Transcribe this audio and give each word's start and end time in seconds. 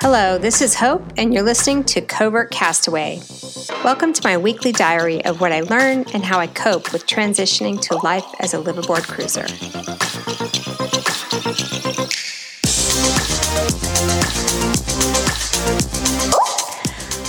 Hello, 0.00 0.38
this 0.38 0.62
is 0.62 0.76
Hope, 0.76 1.02
and 1.16 1.34
you're 1.34 1.42
listening 1.42 1.82
to 1.84 2.00
Covert 2.00 2.52
Castaway. 2.52 3.20
Welcome 3.82 4.12
to 4.12 4.20
my 4.22 4.36
weekly 4.36 4.70
diary 4.70 5.24
of 5.24 5.40
what 5.40 5.50
I 5.50 5.62
learn 5.62 6.04
and 6.14 6.24
how 6.24 6.38
I 6.38 6.46
cope 6.46 6.92
with 6.92 7.08
transitioning 7.08 7.80
to 7.88 7.96
life 7.96 8.24
as 8.38 8.54
a 8.54 8.58
liveaboard 8.58 9.08
cruiser. 9.08 9.46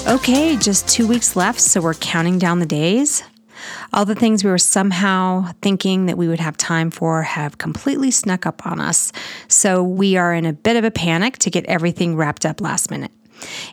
Okay, 0.08 0.56
just 0.58 0.88
two 0.88 1.08
weeks 1.08 1.36
left, 1.36 1.60
so 1.60 1.82
we're 1.82 1.96
counting 1.96 2.38
down 2.38 2.60
the 2.60 2.68
days. 2.68 3.24
All 3.96 4.04
the 4.04 4.14
things 4.14 4.44
we 4.44 4.50
were 4.50 4.58
somehow 4.58 5.54
thinking 5.62 6.08
that 6.08 6.18
we 6.18 6.28
would 6.28 6.42
have 6.42 6.58
time 6.58 6.92
for 6.92 7.22
have 7.22 7.58
completely 7.58 8.12
snuck 8.12 8.46
up 8.46 8.68
on 8.68 8.82
us. 8.82 9.14
So 9.48 9.82
we 9.84 10.18
are 10.18 10.34
in 10.34 10.46
a 10.46 10.52
bit 10.52 10.76
of 10.76 10.84
a 10.84 10.92
panic 10.92 11.38
to 11.40 11.50
get 11.50 11.64
everything 11.68 12.18
wrapped 12.18 12.46
up 12.46 12.60
last 12.60 12.92
minute. 12.92 13.12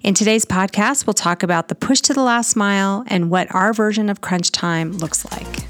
In 0.04 0.14
today's 0.14 0.44
podcast, 0.44 1.08
we'll 1.08 1.14
talk 1.14 1.42
about 1.42 1.66
the 1.66 1.74
push 1.74 2.00
to 2.02 2.14
the 2.14 2.22
last 2.22 2.54
mile 2.54 3.02
and 3.08 3.30
what 3.30 3.52
our 3.52 3.72
version 3.72 4.08
of 4.08 4.20
crunch 4.20 4.52
time 4.52 4.92
looks 4.92 5.24
like. 5.32 5.66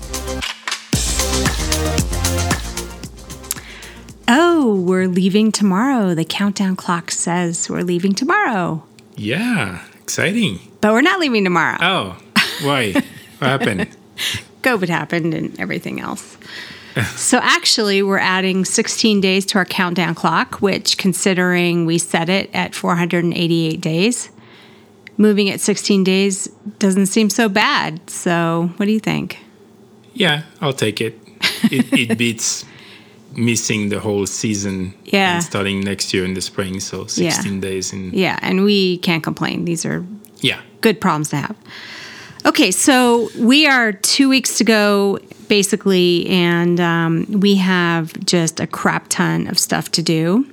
Oh, 4.28 4.84
we're 4.87 5.09
leaving 5.09 5.50
tomorrow. 5.50 6.14
The 6.14 6.27
countdown 6.27 6.77
clock 6.77 7.11
says 7.11 7.70
we're 7.70 7.80
leaving 7.80 8.12
tomorrow. 8.12 8.84
Yeah, 9.16 9.83
exciting. 10.03 10.59
But 10.83 10.92
we're 10.92 11.00
not 11.00 11.20
leaving 11.20 11.42
tomorrow. 11.42 11.78
Oh, 11.80 12.19
why? 12.61 12.92
what 12.92 13.03
happened? 13.41 13.89
COVID 14.62 14.89
happened 14.89 15.35
and 15.35 15.59
everything 15.61 16.01
else. 16.01 16.37
so 17.17 17.39
actually, 17.43 18.03
we're 18.03 18.19
adding 18.19 18.65
16 18.65 19.21
days 19.21 19.47
to 19.47 19.59
our 19.59 19.65
countdown 19.65 20.15
clock, 20.15 20.57
which, 20.61 20.98
considering 20.98 21.87
we 21.87 21.98
set 21.98 22.29
it 22.29 22.51
at 22.55 22.75
488 22.75 23.81
days, 23.81 24.31
moving 25.17 25.48
at 25.48 25.61
16 25.61 26.05
days 26.05 26.48
doesn't 26.79 27.06
seem 27.06 27.31
so 27.31 27.48
bad. 27.48 28.11
So, 28.11 28.70
what 28.77 28.87
do 28.87 28.92
you 28.92 29.01
think? 29.01 29.39
Yeah, 30.12 30.42
I'll 30.61 30.75
take 30.75 31.01
it. 31.01 31.19
It, 31.70 31.92
it 32.11 32.19
beats 32.19 32.64
missing 33.36 33.89
the 33.89 34.01
whole 34.01 34.27
season 34.27 34.95
Yeah. 35.05 35.34
and 35.36 35.45
starting 35.45 35.81
next 35.81 36.12
year 36.12 36.25
in 36.25 36.34
the 36.34 36.41
spring. 36.41 36.81
So 36.81 37.07
16 37.07 37.61
days. 37.61 37.92
And 37.92 38.12
Yeah, 38.12 38.39
and 38.42 38.64
we 38.64 38.98
can't 38.98 39.23
complain. 39.23 39.64
These 39.64 39.86
are 39.86 40.05
yeah, 40.41 40.61
good 40.81 41.01
problems 41.01 41.31
to 41.31 41.36
have. 41.36 41.57
Okay, 42.45 42.71
so 42.71 43.29
we 43.39 43.67
are 43.67 43.93
two 43.93 44.29
weeks 44.29 44.59
to 44.59 44.65
go, 44.65 45.19
basically, 45.48 46.27
and 46.29 46.81
um, 46.81 47.27
we 47.31 47.55
have 47.57 48.12
just 48.25 48.59
a 48.61 48.67
crap 48.67 49.07
ton 49.09 49.47
of 49.47 49.59
stuff 49.59 49.91
to 49.93 50.03
do. 50.03 50.47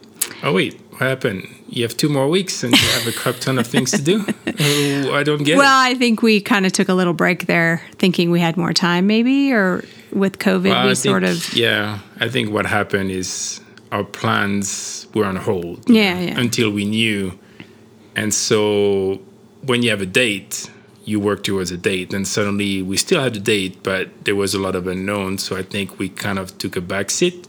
Oh 0.43 0.53
wait, 0.53 0.79
what 0.91 1.01
happened? 1.01 1.47
You 1.67 1.83
have 1.83 1.95
two 1.97 2.09
more 2.09 2.27
weeks 2.27 2.63
and 2.63 2.73
you 2.79 2.87
have 2.89 3.07
a 3.07 3.11
crap 3.11 3.35
ton 3.37 3.57
of 3.59 3.65
things 3.67 3.91
to 3.91 4.01
do. 4.01 4.25
Oh, 4.59 5.13
I 5.15 5.23
don't 5.23 5.43
get 5.43 5.57
Well, 5.57 5.85
it. 5.85 5.91
I 5.91 5.95
think 5.95 6.21
we 6.21 6.41
kind 6.41 6.65
of 6.65 6.71
took 6.73 6.89
a 6.89 6.93
little 6.93 7.13
break 7.13 7.45
there, 7.47 7.81
thinking 7.97 8.31
we 8.31 8.39
had 8.39 8.55
more 8.57 8.73
time, 8.73 9.07
maybe, 9.07 9.51
or 9.51 9.83
with 10.11 10.39
COVID, 10.39 10.69
Well, 10.69 10.85
we 10.85 10.91
I 10.91 10.93
sort 10.93 11.23
think- 11.23 11.37
of. 11.47 11.53
Yeah, 11.55 11.99
I 12.19 12.27
think 12.29 12.51
what 12.51 12.65
happened 12.65 13.11
is 13.11 13.61
our 13.91 14.03
plans 14.03 15.07
were 15.15 15.25
on 15.25 15.35
hold. 15.37 15.89
Yeah, 15.89 16.19
yeah. 16.19 16.39
Until 16.39 16.69
we 16.71 16.85
knew, 16.85 17.37
and 18.15 18.31
so 18.33 19.19
when 19.63 19.81
you 19.83 19.89
have 19.89 20.01
a 20.01 20.05
date, 20.07 20.69
you 21.09 21.19
work 21.29 21.43
towards 21.43 21.71
a 21.71 21.77
date. 21.91 22.13
And 22.15 22.27
suddenly 22.27 22.81
we 22.81 22.95
still 22.97 23.21
had 23.21 23.35
a 23.35 23.39
date, 23.55 23.75
but 23.83 24.05
there 24.25 24.35
was 24.43 24.53
a 24.53 24.59
lot 24.59 24.75
of 24.75 24.83
unknown. 24.87 25.37
So 25.45 25.51
I 25.61 25.63
think 25.63 25.99
we 25.99 26.07
kind 26.25 26.37
of 26.39 26.45
took 26.57 26.75
a 26.75 26.81
back 26.81 27.09
seat. 27.09 27.47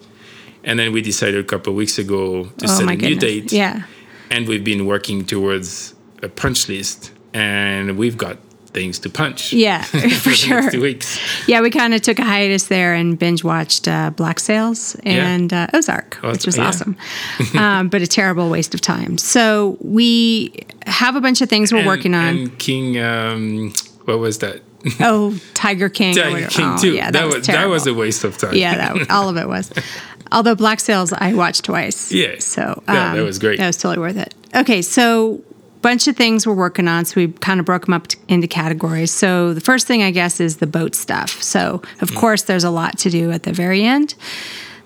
And 0.65 0.79
then 0.79 0.93
we 0.93 1.01
decided 1.03 1.39
a 1.41 1.49
couple 1.53 1.73
of 1.73 1.77
weeks 1.77 1.99
ago 1.99 2.45
to 2.59 2.65
Oh 2.65 2.69
set 2.79 2.83
a 2.83 2.87
new 2.87 2.97
goodness. 2.97 3.21
date. 3.25 3.53
Yeah. 3.53 3.83
And 4.31 4.47
we've 4.49 4.65
been 4.65 4.85
working 4.87 5.25
towards 5.25 5.95
a 6.23 6.29
punch 6.29 6.69
list, 6.69 7.13
and 7.35 7.97
we've 7.97 8.17
got 8.19 8.37
things 8.73 8.99
to 9.01 9.09
punch. 9.11 9.53
Yeah, 9.53 9.83
for 10.25 10.31
sure. 10.31 10.71
Two 10.71 10.83
weeks. 10.83 11.19
Yeah, 11.49 11.61
we 11.63 11.71
kind 11.71 11.95
of 11.95 12.03
took 12.03 12.19
a 12.21 12.25
hiatus 12.25 12.65
there 12.69 12.95
and 12.95 13.19
binge 13.19 13.43
watched 13.43 13.89
uh, 13.89 14.11
Black 14.11 14.39
Sails 14.39 14.95
and 15.05 15.53
uh, 15.53 15.67
Ozark, 15.75 16.19
Oh, 16.23 16.31
which 16.31 16.47
was 16.47 16.57
yeah. 16.59 16.67
awesome, 16.69 16.97
um, 17.59 17.89
but 17.89 18.03
a 18.03 18.07
terrible 18.07 18.49
waste 18.51 18.75
of 18.75 18.81
time. 18.81 19.19
So 19.19 19.77
we 19.81 20.53
have 20.91 21.17
a 21.17 21.21
bunch 21.21 21.41
of 21.41 21.49
things 21.49 21.73
we're 21.73 21.79
And- 21.79 21.87
working 21.87 22.15
on. 22.15 22.37
And 22.37 22.59
King, 22.59 22.99
um, 22.99 23.73
what 24.05 24.19
was 24.19 24.39
that? 24.39 24.61
oh, 25.01 25.39
Tiger 25.55 25.89
King. 25.89 26.15
Tiger. 26.15 26.47
King 26.49 26.67
oh, 26.67 26.79
too. 26.79 26.95
Yeah, 26.95 27.11
that, 27.11 27.27
was, 27.27 27.47
that 27.47 27.67
was 27.67 27.87
a 27.87 27.95
waste 27.95 28.25
of 28.25 28.39
time. 28.39 28.55
yeah, 28.55 28.93
that, 28.95 29.11
all 29.11 29.29
of 29.29 29.37
it 29.37 29.47
was. 29.47 29.71
Although 30.33 30.55
Black 30.55 30.81
Sails, 30.81 31.13
I 31.13 31.35
watched 31.35 31.65
twice. 31.65 32.13
Yeah. 32.13 32.37
So 32.39 32.83
um, 32.87 32.95
Yeah, 32.95 33.15
that 33.17 33.23
was 33.23 33.39
great. 33.39 33.59
That 33.59 33.67
was 33.67 33.77
totally 33.77 33.99
worth 33.99 34.17
it. 34.17 34.35
Okay, 34.55 34.81
so 34.81 35.43
bunch 35.83 36.07
of 36.09 36.17
things 36.17 36.47
we're 36.47 36.55
working 36.55 36.89
on. 36.89 37.05
So 37.05 37.21
we 37.21 37.29
kind 37.29 37.59
of 37.59 37.67
broke 37.67 37.87
them 37.87 37.95
up 37.95 38.07
t- 38.07 38.19
into 38.29 38.47
categories. 38.47 39.11
So 39.11 39.55
the 39.55 39.61
first 39.61 39.87
thing 39.87 40.03
I 40.03 40.11
guess 40.11 40.41
is 40.41 40.59
the 40.59 40.67
boat 40.67 40.95
stuff. 40.95 41.43
So 41.43 41.83
of 42.01 42.15
course 42.15 42.43
there's 42.43 42.65
a 42.65 42.71
lot 42.71 42.99
to 42.99 43.11
do 43.11 43.31
at 43.31 43.43
the 43.45 43.53
very 43.53 43.83
end. 43.85 44.15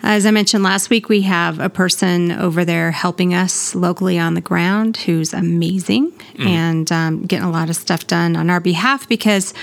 As 0.06 0.26
I 0.26 0.30
mentioned 0.32 0.62
last 0.62 0.90
week, 0.90 1.08
we 1.08 1.22
have 1.22 1.58
a 1.58 1.70
person 1.70 2.30
over 2.30 2.62
there 2.62 2.90
helping 2.90 3.32
us 3.32 3.74
locally 3.74 4.18
on 4.18 4.34
the 4.34 4.42
ground 4.42 4.98
who's 4.98 5.32
amazing 5.32 6.12
and 6.38 6.92
um, 6.92 7.22
getting 7.22 7.46
a 7.46 7.50
lot 7.50 7.70
of 7.70 7.76
stuff 7.76 8.06
done 8.06 8.36
on 8.36 8.50
our 8.50 8.60
behalf 8.60 9.08
because 9.08 9.54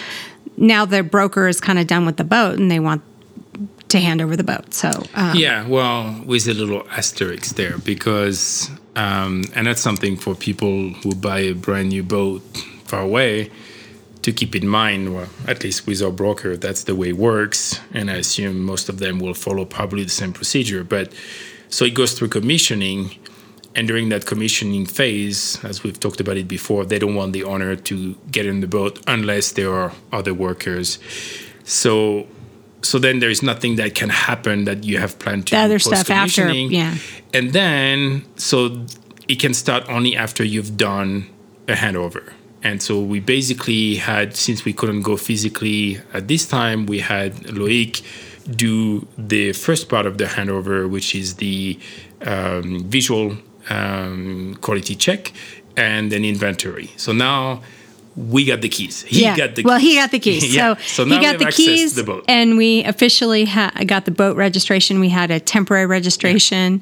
now 0.57 0.83
the 0.83 1.03
broker 1.03 1.47
is 1.47 1.61
kind 1.61 1.77
of 1.77 1.85
done 1.85 2.07
with 2.07 2.17
the 2.17 2.23
boat 2.23 2.57
and 2.57 2.71
they 2.71 2.79
want 2.79 3.03
to 3.89 3.99
hand 3.99 4.19
over 4.19 4.35
the 4.35 4.43
boat. 4.43 4.73
So 4.73 4.89
um, 5.13 5.35
Yeah, 5.35 5.67
well, 5.67 6.23
with 6.25 6.47
a 6.47 6.55
little 6.55 6.87
asterisk 6.89 7.55
there 7.55 7.77
because, 7.77 8.71
um, 8.95 9.43
and 9.53 9.67
that's 9.67 9.81
something 9.81 10.17
for 10.17 10.33
people 10.33 10.89
who 10.89 11.13
buy 11.13 11.41
a 11.41 11.53
brand 11.53 11.89
new 11.89 12.01
boat 12.01 12.41
far 12.85 13.01
away 13.01 13.51
to 14.21 14.31
keep 14.31 14.55
in 14.55 14.67
mind. 14.67 15.13
Well, 15.13 15.29
at 15.47 15.63
least 15.63 15.87
with 15.87 16.01
our 16.01 16.11
broker, 16.11 16.57
that's 16.57 16.83
the 16.83 16.95
way 16.95 17.09
it 17.09 17.17
works, 17.17 17.79
and 17.93 18.09
I 18.09 18.15
assume 18.15 18.63
most 18.63 18.89
of 18.89 18.99
them 18.99 19.19
will 19.19 19.33
follow 19.33 19.65
probably 19.65 20.03
the 20.03 20.09
same 20.09 20.33
procedure. 20.33 20.83
But 20.83 21.13
so 21.69 21.85
it 21.85 21.93
goes 21.93 22.13
through 22.13 22.29
commissioning, 22.29 23.11
and 23.75 23.87
during 23.87 24.09
that 24.09 24.25
commissioning 24.25 24.85
phase, 24.85 25.63
as 25.63 25.83
we've 25.83 25.99
talked 25.99 26.19
about 26.19 26.37
it 26.37 26.47
before, 26.47 26.85
they 26.85 26.99
don't 26.99 27.15
want 27.15 27.33
the 27.33 27.43
owner 27.43 27.75
to 27.75 28.15
get 28.31 28.45
in 28.45 28.61
the 28.61 28.67
boat 28.67 29.01
unless 29.07 29.51
there 29.53 29.73
are 29.73 29.93
other 30.11 30.33
workers. 30.33 30.99
So 31.63 32.27
so 32.83 32.97
then 32.97 33.19
there's 33.19 33.43
nothing 33.43 33.75
that 33.75 33.93
can 33.93 34.09
happen 34.09 34.65
that 34.65 34.83
you 34.83 34.97
have 34.97 35.19
planned 35.19 35.47
to 35.47 35.55
The 35.55 35.61
other 35.61 35.79
stuff 35.79 36.09
after, 36.09 36.51
yeah. 36.51 36.97
and 37.33 37.53
then 37.53 38.25
so 38.37 38.85
it 39.27 39.39
can 39.39 39.53
start 39.53 39.87
only 39.87 40.15
after 40.15 40.43
you've 40.43 40.77
done 40.77 41.29
a 41.67 41.73
handover 41.73 42.33
and 42.63 42.81
so 42.81 42.99
we 42.99 43.19
basically 43.19 43.95
had 43.95 44.35
since 44.35 44.65
we 44.65 44.73
couldn't 44.73 45.01
go 45.01 45.17
physically 45.17 45.99
at 46.13 46.27
this 46.27 46.47
time 46.47 46.85
we 46.85 46.99
had 46.99 47.33
Loic 47.45 48.01
do 48.55 49.07
the 49.17 49.53
first 49.53 49.89
part 49.89 50.05
of 50.05 50.17
the 50.17 50.25
handover 50.25 50.89
which 50.89 51.15
is 51.15 51.35
the 51.35 51.79
um, 52.25 52.83
visual 52.83 53.37
um, 53.69 54.57
quality 54.61 54.95
check 54.95 55.31
and 55.77 56.11
an 56.13 56.25
inventory 56.25 56.91
so 56.97 57.11
now 57.11 57.61
we 58.15 58.43
got 58.43 58.61
the 58.61 58.69
keys 58.69 59.03
he 59.03 59.23
yeah. 59.23 59.37
got 59.37 59.55
the 59.55 59.63
well, 59.63 59.79
he 59.79 59.95
got 59.95 60.11
the 60.11 60.19
keys. 60.25 60.53
yeah. 60.53 60.75
So, 60.75 61.05
now 61.05 61.15
he 61.15 61.21
got 61.21 61.39
the 61.39 61.51
keys, 61.51 61.95
the 61.95 62.03
boat. 62.03 62.25
and 62.27 62.57
we 62.57 62.83
officially 62.83 63.45
ha- 63.45 63.71
got 63.85 64.03
the 64.03 64.11
boat 64.11 64.35
registration. 64.35 64.99
We 64.99 65.07
had 65.09 65.31
a 65.31 65.39
temporary 65.39 65.85
registration 65.85 66.81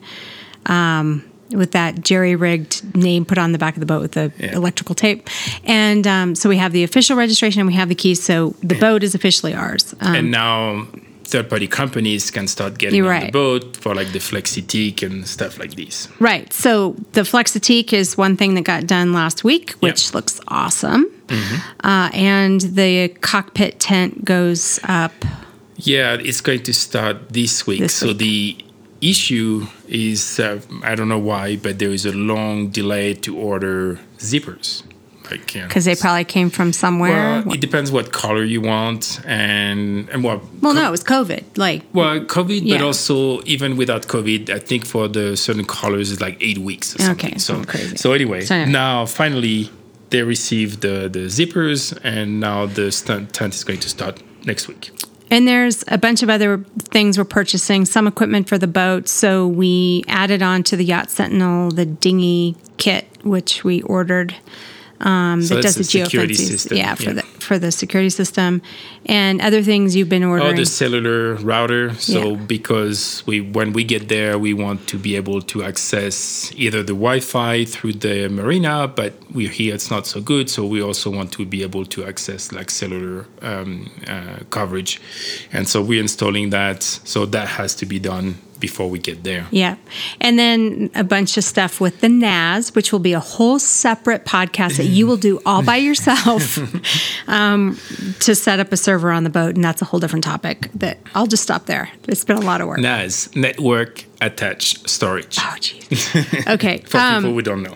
um, 0.66 1.29
with 1.52 1.72
that 1.72 2.02
jerry 2.02 2.36
rigged 2.36 2.96
name 2.96 3.26
put 3.26 3.38
on 3.38 3.52
the 3.52 3.58
back 3.58 3.76
of 3.76 3.80
the 3.80 3.86
boat 3.86 4.02
with 4.02 4.12
the 4.14 4.32
Yeah. 4.40 4.56
electrical 4.56 4.96
tape, 4.96 5.30
and 5.64 6.06
um, 6.08 6.36
so 6.36 6.50
we 6.50 6.58
have 6.58 6.72
the 6.74 6.84
official 6.84 7.16
registration 7.18 7.60
and 7.62 7.68
we 7.68 7.74
have 7.76 7.90
the 7.90 7.96
keys. 7.96 8.22
So 8.24 8.56
the 8.62 8.76
boat 8.76 9.04
is 9.04 9.16
officially 9.16 9.54
ours. 9.54 9.96
Um, 10.02 10.16
and 10.16 10.32
now 10.32 10.88
third-party 11.26 11.68
companies 11.68 12.32
can 12.32 12.48
start 12.48 12.80
getting 12.80 13.04
on 13.04 13.08
right. 13.10 13.26
the 13.28 13.32
boat 13.32 13.78
for 13.78 13.94
like 13.94 14.12
the 14.14 14.20
Flexiteek 14.20 15.04
and 15.04 15.28
stuff 15.28 15.60
like 15.60 15.76
this. 15.76 16.08
Right. 16.20 16.52
So 16.52 16.96
the 17.12 17.22
Flexiteek 17.22 17.94
is 17.94 18.18
one 18.18 18.36
thing 18.36 18.56
that 18.56 18.64
got 18.64 18.88
done 18.88 19.14
last 19.14 19.44
week, 19.44 19.74
which 19.80 20.06
Yep. 20.08 20.14
looks 20.16 20.40
awesome. 20.48 21.06
Mm-hmm. 21.28 21.86
Uh, 21.88 22.10
and 22.14 22.62
the 22.62 23.10
cockpit 23.22 23.80
tent 23.80 24.26
goes 24.26 24.80
up. 24.86 25.14
Yeah, 25.78 26.18
it's 26.20 26.42
going 26.42 26.64
to 26.64 26.74
start 26.74 27.30
this 27.30 27.68
week. 27.68 27.80
This 27.82 27.94
so 27.94 28.08
week. 28.08 28.18
the 28.18 28.58
issue 29.02 29.68
is 29.88 30.40
uh, 30.40 30.60
I 30.84 30.96
don't 30.96 31.10
know 31.10 31.20
why, 31.20 31.58
but 31.58 31.80
there 31.80 31.92
is 31.92 32.06
a 32.06 32.12
long 32.14 32.70
delay 32.70 33.14
to 33.16 33.38
order 33.38 34.00
zippers. 34.18 34.84
Like 35.32 35.54
you 35.54 35.62
know, 35.62 35.68
Because 35.68 35.86
they 35.86 35.96
probably 35.96 36.24
came 36.24 36.50
from 36.50 36.74
somewhere. 36.74 37.44
well, 37.46 37.54
it 37.54 37.62
depends 37.62 37.92
what 37.92 38.12
color 38.12 38.44
you 38.44 38.62
want, 38.62 39.22
and 39.26 40.10
and 40.10 40.24
what. 40.24 40.42
Well, 40.62 40.74
no, 40.74 40.88
it 40.88 40.92
was 40.92 41.04
COVID. 41.04 41.44
Like, 41.56 41.84
Well, 41.94 42.22
COVID, 42.22 42.62
Yeah. 42.64 42.78
but 42.78 42.84
also 42.86 43.42
even 43.46 43.78
without 43.78 44.08
COVID, 44.08 44.50
I 44.50 44.58
think 44.58 44.86
for 44.86 45.08
the 45.08 45.38
certain 45.38 45.66
colors 45.66 46.12
it's 46.12 46.20
like 46.22 46.38
eight 46.42 46.58
weeks 46.58 46.96
or 46.96 47.00
something. 47.04 47.30
Okay, 47.32 47.38
so 47.38 47.64
crazy. 47.64 47.96
So 47.98 48.14
anyway, 48.14 48.42
So 48.42 48.56
anyway. 48.56 48.72
now 48.72 49.06
finally 49.06 49.70
they 50.10 50.24
received 50.24 50.82
the 50.82 51.08
the 51.10 51.28
zippers, 51.30 51.96
and 52.04 52.40
now 52.40 52.66
the 52.66 52.92
stunt 52.92 53.32
tent 53.32 53.54
is 53.54 53.64
going 53.64 53.80
to 53.82 53.90
start 53.90 54.18
next 54.46 54.68
week. 54.68 54.90
And 55.32 55.48
there's 55.48 55.84
a 55.88 55.98
bunch 55.98 56.24
of 56.24 56.30
other 56.30 56.60
things 56.80 57.18
we're 57.18 57.24
purchasing, 57.24 57.86
some 57.86 58.08
equipment 58.08 58.50
for 58.50 58.58
the 58.58 58.68
boat. 58.68 59.08
So 59.08 59.48
we 59.48 60.04
added 60.08 60.42
on 60.42 60.64
to 60.64 60.76
the 60.76 60.86
Yacht 60.86 61.10
Sentinel 61.10 61.72
the 61.72 61.86
dinghy 61.86 62.56
kit, 62.78 63.08
which 63.24 63.64
we 63.64 63.82
ordered. 63.84 64.36
Um, 65.02 65.42
So 65.42 65.56
that 65.56 65.64
does 65.64 65.76
the 65.76 65.80
the 65.84 65.84
security 66.04 66.34
geofencing. 66.34 66.48
system, 66.48 66.78
Yeah, 66.78 66.96
for 66.96 67.04
yeah. 67.04 67.14
the 67.14 67.24
for 67.40 67.58
the 67.58 67.72
security 67.72 68.10
system, 68.10 68.62
and 69.06 69.42
other 69.42 69.64
things 69.64 69.96
you've 69.96 70.10
been 70.10 70.24
ordering. 70.24 70.54
Oh, 70.54 70.56
the 70.58 70.66
cellular 70.66 71.36
router. 71.36 71.94
So 71.96 72.32
Yeah. 72.32 72.36
because 72.56 73.24
we 73.26 73.40
when 73.42 73.72
we 73.74 73.84
get 73.84 74.08
there, 74.10 74.38
we 74.38 74.54
want 74.54 74.88
to 74.88 74.98
be 74.98 75.16
able 75.16 75.42
to 75.42 75.64
access 75.64 76.52
either 76.56 76.84
the 76.84 76.94
Wi-Fi 76.94 77.66
through 77.66 77.94
the 77.94 78.28
marina, 78.30 78.88
but 78.88 79.14
we're 79.34 79.50
here 79.50 79.74
it's 79.74 79.90
not 79.90 80.06
so 80.06 80.20
good. 80.22 80.50
So 80.50 80.66
we 80.66 80.82
also 80.82 81.10
want 81.10 81.32
to 81.34 81.46
be 81.46 81.64
able 81.64 81.86
to 81.86 82.04
access 82.06 82.52
like 82.52 82.70
cellular 82.70 83.26
um, 83.42 83.90
uh, 84.08 84.44
coverage, 84.50 85.00
and 85.54 85.68
so 85.68 85.82
we're 85.82 86.02
installing 86.02 86.50
that. 86.52 86.84
So 86.84 87.26
that 87.28 87.48
has 87.48 87.74
to 87.76 87.86
be 87.86 88.00
done 88.00 88.36
before 88.60 88.90
we 88.90 89.00
get 89.00 89.24
there. 89.24 89.48
Yeah. 89.52 89.76
And 90.22 90.38
then 90.38 90.90
a 90.96 91.04
bunch 91.04 91.38
of 91.38 91.44
stuff 91.44 91.80
with 91.80 92.02
the 92.02 92.10
NAS, 92.10 92.76
which 92.76 92.92
will 92.92 93.00
be 93.00 93.14
a 93.14 93.20
whole 93.20 93.60
separate 93.60 94.26
podcast 94.26 94.78
that 94.78 94.86
you 94.86 95.08
will 95.08 95.18
do 95.18 95.42
all 95.46 95.64
by 95.64 95.78
yourself 95.78 96.58
um, 97.28 97.78
to 98.20 98.36
set 98.36 98.60
up 98.60 98.72
a 98.72 98.78
server 98.78 99.12
on 99.12 99.24
the 99.24 99.30
boat. 99.30 99.56
And 99.56 99.64
that's 99.64 99.82
a 99.82 99.86
whole 99.86 100.00
different 100.00 100.24
topic 100.24 100.70
that 100.74 101.00
I'll 101.16 101.28
just 101.28 101.44
stop 101.44 101.66
there. 101.66 101.90
It's 102.08 102.26
been 102.26 102.38
a 102.38 102.42
lot 102.42 102.62
of 102.62 102.68
work. 102.68 102.80
NAS 102.80 103.36
network 103.36 104.06
attached 104.22 104.90
storage. 104.90 105.38
Oh, 105.40 105.56
jeez. 105.60 106.54
Okay. 106.54 106.80
For 106.88 106.98
um, 106.98 107.24
people 107.24 107.34
who 107.36 107.42
don't 107.42 107.64
know, 107.64 107.76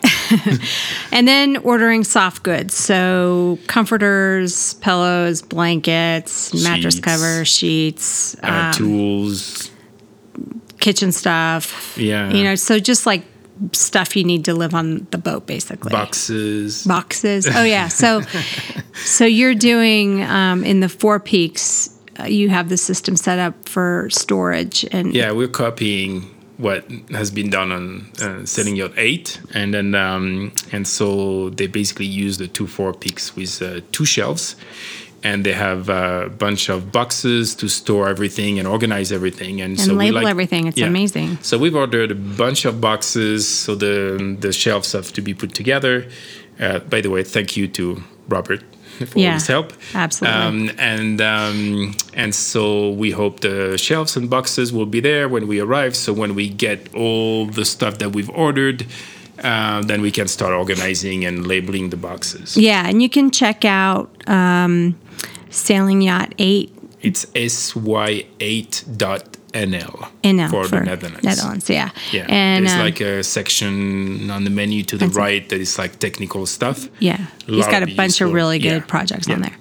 and 1.11 1.27
then 1.27 1.57
ordering 1.57 2.03
soft 2.03 2.43
goods. 2.43 2.73
So 2.73 3.59
comforters, 3.67 4.73
pillows, 4.75 5.41
blankets, 5.41 6.53
mattress 6.63 6.95
Sheets. 6.95 7.05
cover, 7.05 7.45
sheets, 7.45 8.35
uh, 8.43 8.47
um, 8.47 8.73
tools. 8.73 9.69
Kitchen 10.83 11.13
stuff. 11.13 11.97
Yeah. 11.97 12.29
You 12.29 12.43
know, 12.43 12.55
so 12.55 12.77
just 12.77 13.05
like 13.05 13.23
stuff 13.71 14.17
you 14.17 14.25
need 14.25 14.43
to 14.45 14.53
live 14.53 14.75
on 14.75 15.07
the 15.11 15.17
boat, 15.17 15.47
basically. 15.47 15.91
boxes. 15.91 16.85
boxes. 16.85 17.47
Oh 17.47 17.63
yeah. 17.63 17.87
So 17.87 18.21
so 18.93 19.23
you're 19.25 19.55
doing 19.55 20.23
um, 20.23 20.65
in 20.65 20.81
the 20.81 20.89
forepeaks. 20.89 21.89
Uh, 22.19 22.25
you 22.25 22.49
have 22.49 22.67
the 22.67 22.77
system 22.77 23.15
set 23.15 23.39
up 23.39 23.67
for 23.67 24.09
storage 24.11 24.85
and 24.91 25.15
Yeah, 25.15 25.31
we're 25.31 25.47
copying 25.47 26.29
what 26.57 26.85
has 27.11 27.31
been 27.31 27.49
done 27.49 27.71
on 27.71 28.11
uh, 28.21 28.45
Sailing 28.45 28.75
Yacht 28.75 28.93
8. 28.97 29.41
And 29.53 29.73
then, 29.73 29.95
um, 29.95 30.51
and 30.71 30.87
so 30.87 31.49
they 31.49 31.67
basically 31.67 32.05
use 32.05 32.37
the 32.37 32.47
two 32.47 32.67
forepeaks 32.67 33.35
with 33.35 33.61
uh, 33.61 33.81
two 33.91 34.05
shelves. 34.05 34.55
And 35.25 35.45
they 35.45 35.53
have 35.53 35.87
a 35.89 36.29
bunch 36.37 36.67
of 36.69 36.91
boxes 36.91 37.55
to 37.55 37.67
store 37.69 38.09
everything 38.09 38.59
and 38.59 38.67
organize 38.67 39.11
everything. 39.13 39.61
And, 39.61 39.79
so 39.79 39.91
we 39.93 40.05
label 40.11 40.21
like- 40.23 40.31
everything. 40.31 40.67
It's 40.67 40.81
amazing. 40.81 41.37
So 41.41 41.57
we've 41.57 41.75
ordered 41.75 42.11
a 42.11 42.15
bunch 42.15 42.65
of 42.65 42.81
boxes. 42.81 43.47
So 43.47 43.73
the, 43.75 44.35
the 44.39 44.51
shelves 44.51 44.91
have 44.91 45.13
to 45.13 45.21
be 45.21 45.33
put 45.33 45.53
together. 45.55 46.05
Uh, 46.59 46.79
by 46.79 46.99
the 47.01 47.09
way, 47.09 47.23
thank 47.23 47.55
you 47.55 47.67
to 47.69 48.03
Robert 48.27 48.61
for 49.07 49.17
Yeah, 49.19 49.33
his 49.35 49.47
help. 49.47 49.71
absolutely. 49.95 50.39
Um, 50.39 50.71
and 50.77 51.21
um, 51.21 51.95
and 52.13 52.35
so 52.35 52.91
we 52.91 53.11
hope 53.11 53.39
the 53.39 53.77
shelves 53.77 54.17
and 54.17 54.29
boxes 54.29 54.71
will 54.73 54.85
be 54.85 54.99
there 54.99 55.27
when 55.29 55.47
we 55.47 55.59
arrive. 55.61 55.95
So 55.95 56.11
when 56.13 56.35
we 56.35 56.49
get 56.49 56.93
all 56.93 57.45
the 57.47 57.63
stuff 57.65 57.97
that 57.99 58.11
we've 58.13 58.29
ordered, 58.29 58.85
uh, 59.43 59.81
then 59.81 60.01
we 60.01 60.11
can 60.11 60.27
start 60.27 60.53
organizing 60.53 61.25
and 61.25 61.47
labeling 61.47 61.89
the 61.89 61.97
boxes. 61.97 62.55
yeah, 62.55 62.87
and 62.87 63.01
you 63.01 63.09
can 63.09 63.31
check 63.31 63.65
out 63.65 64.09
um, 64.29 64.95
Sailing 65.53 66.01
Yacht 66.01 66.33
Eight 66.37 66.73
It's 67.01 67.25
sy8.nl 67.25 69.23
NL 69.53 70.49
for, 70.49 70.67
the 70.67 70.79
Netherlands. 70.79 71.23
Netherlands, 71.23 71.69
yeah. 71.69 71.91
Yeah, 72.11 72.25
and 72.27 72.65
there's 72.65 72.73
um, 72.73 72.79
like 72.79 72.99
a 73.01 73.23
section 73.23 74.31
on 74.31 74.45
the 74.45 74.49
menu 74.49 74.81
to 74.83 74.97
the 74.97 75.07
right 75.09 75.47
that 75.49 75.61
is 75.61 75.77
like 75.77 75.99
technical 75.99 76.47
stuff. 76.47 76.89
yeah, 76.99 77.27
He's 77.45 77.67
got 77.67 77.83
a 77.83 77.85
bunch 77.85 78.19
useful- 78.19 78.29
of 78.29 78.33
really 78.33 78.57
good 78.57 78.81
yeah, 78.81 78.87
projects 78.87 79.29
on 79.29 79.41
there. 79.41 79.55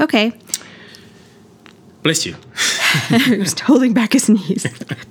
Okay, 0.00 0.32
Bless 2.02 2.24
you. 2.24 2.36
just 3.08 3.60
holding 3.60 3.92
back 3.92 4.12
his 4.12 4.28
knees. 4.28 4.66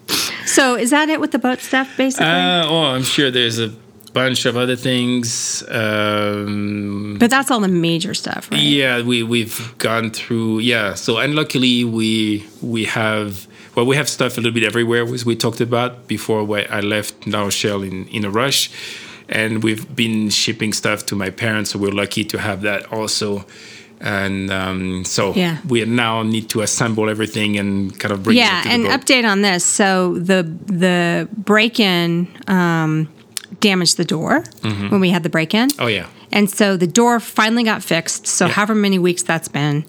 so 0.45 0.75
is 0.75 0.89
that 0.91 1.09
it 1.09 1.19
with 1.19 1.31
the 1.31 1.39
boat 1.39 1.59
stuff, 1.59 1.95
basically? 1.97 2.25
Uh, 2.25 2.65
oh, 2.65 2.83
I'm 2.85 3.03
sure 3.03 3.29
there's 3.29 3.59
a 3.59 3.73
bunch 4.13 4.45
of 4.45 4.55
other 4.57 4.75
things. 4.75 5.63
Um, 5.69 7.17
but 7.19 7.29
that's 7.29 7.51
all 7.51 7.59
the 7.59 7.67
major 7.67 8.13
stuff, 8.13 8.49
right? 8.51 8.59
Yeah, 8.61 9.01
we 9.01 9.23
we've 9.23 9.73
gone 9.77 10.11
through. 10.11 10.59
Yeah, 10.59 10.93
so 10.95 11.17
and 11.17 11.35
luckily 11.35 11.83
we 11.83 12.45
we 12.61 12.85
have 12.85 13.47
well 13.75 13.85
we 13.85 13.95
have 13.95 14.09
stuff 14.09 14.37
a 14.37 14.41
little 14.41 14.53
bit 14.53 14.63
everywhere 14.63 15.03
as 15.13 15.25
we 15.25 15.35
talked 15.35 15.61
about 15.61 16.07
before. 16.07 16.43
Where 16.43 16.67
I 16.71 16.81
left 16.81 17.27
now 17.27 17.49
Shell 17.49 17.83
in 17.83 18.07
in 18.07 18.25
a 18.25 18.29
rush, 18.29 18.69
and 19.29 19.63
we've 19.63 19.85
been 19.95 20.29
shipping 20.29 20.73
stuff 20.73 21.05
to 21.07 21.15
my 21.15 21.29
parents, 21.29 21.71
so 21.71 21.79
we're 21.79 21.91
lucky 21.91 22.23
to 22.25 22.37
have 22.37 22.61
that 22.61 22.91
also. 22.91 23.45
And 23.99 24.51
um, 24.51 25.05
so 25.05 25.33
Yeah. 25.33 25.57
we 25.67 25.83
now 25.85 26.21
need 26.21 26.49
to 26.49 26.61
assemble 26.61 27.09
everything 27.09 27.57
and 27.57 27.97
kind 27.99 28.11
of 28.11 28.21
bring 28.21 28.37
yeah 28.37 28.61
and 28.67 28.85
update 28.85 29.25
on 29.27 29.41
this 29.41 29.65
so 29.65 30.13
the 30.13 30.43
the 30.67 31.27
break-in 31.35 32.27
um, 32.47 33.07
damaged 33.69 33.95
the 33.97 34.05
door 34.05 34.33
when 34.91 34.99
we 35.05 35.09
had 35.15 35.23
the 35.23 35.29
break-in 35.29 35.67
oh 35.79 35.87
yeah, 35.97 36.07
and 36.31 36.49
so 36.49 36.77
the 36.77 36.87
door 37.01 37.19
finally 37.19 37.63
got 37.71 37.79
fixed 37.83 38.25
so 38.27 38.45
Yeah. 38.45 38.53
however 38.57 38.75
many 38.75 38.99
weeks 39.07 39.23
that's 39.23 39.49
been 39.59 39.83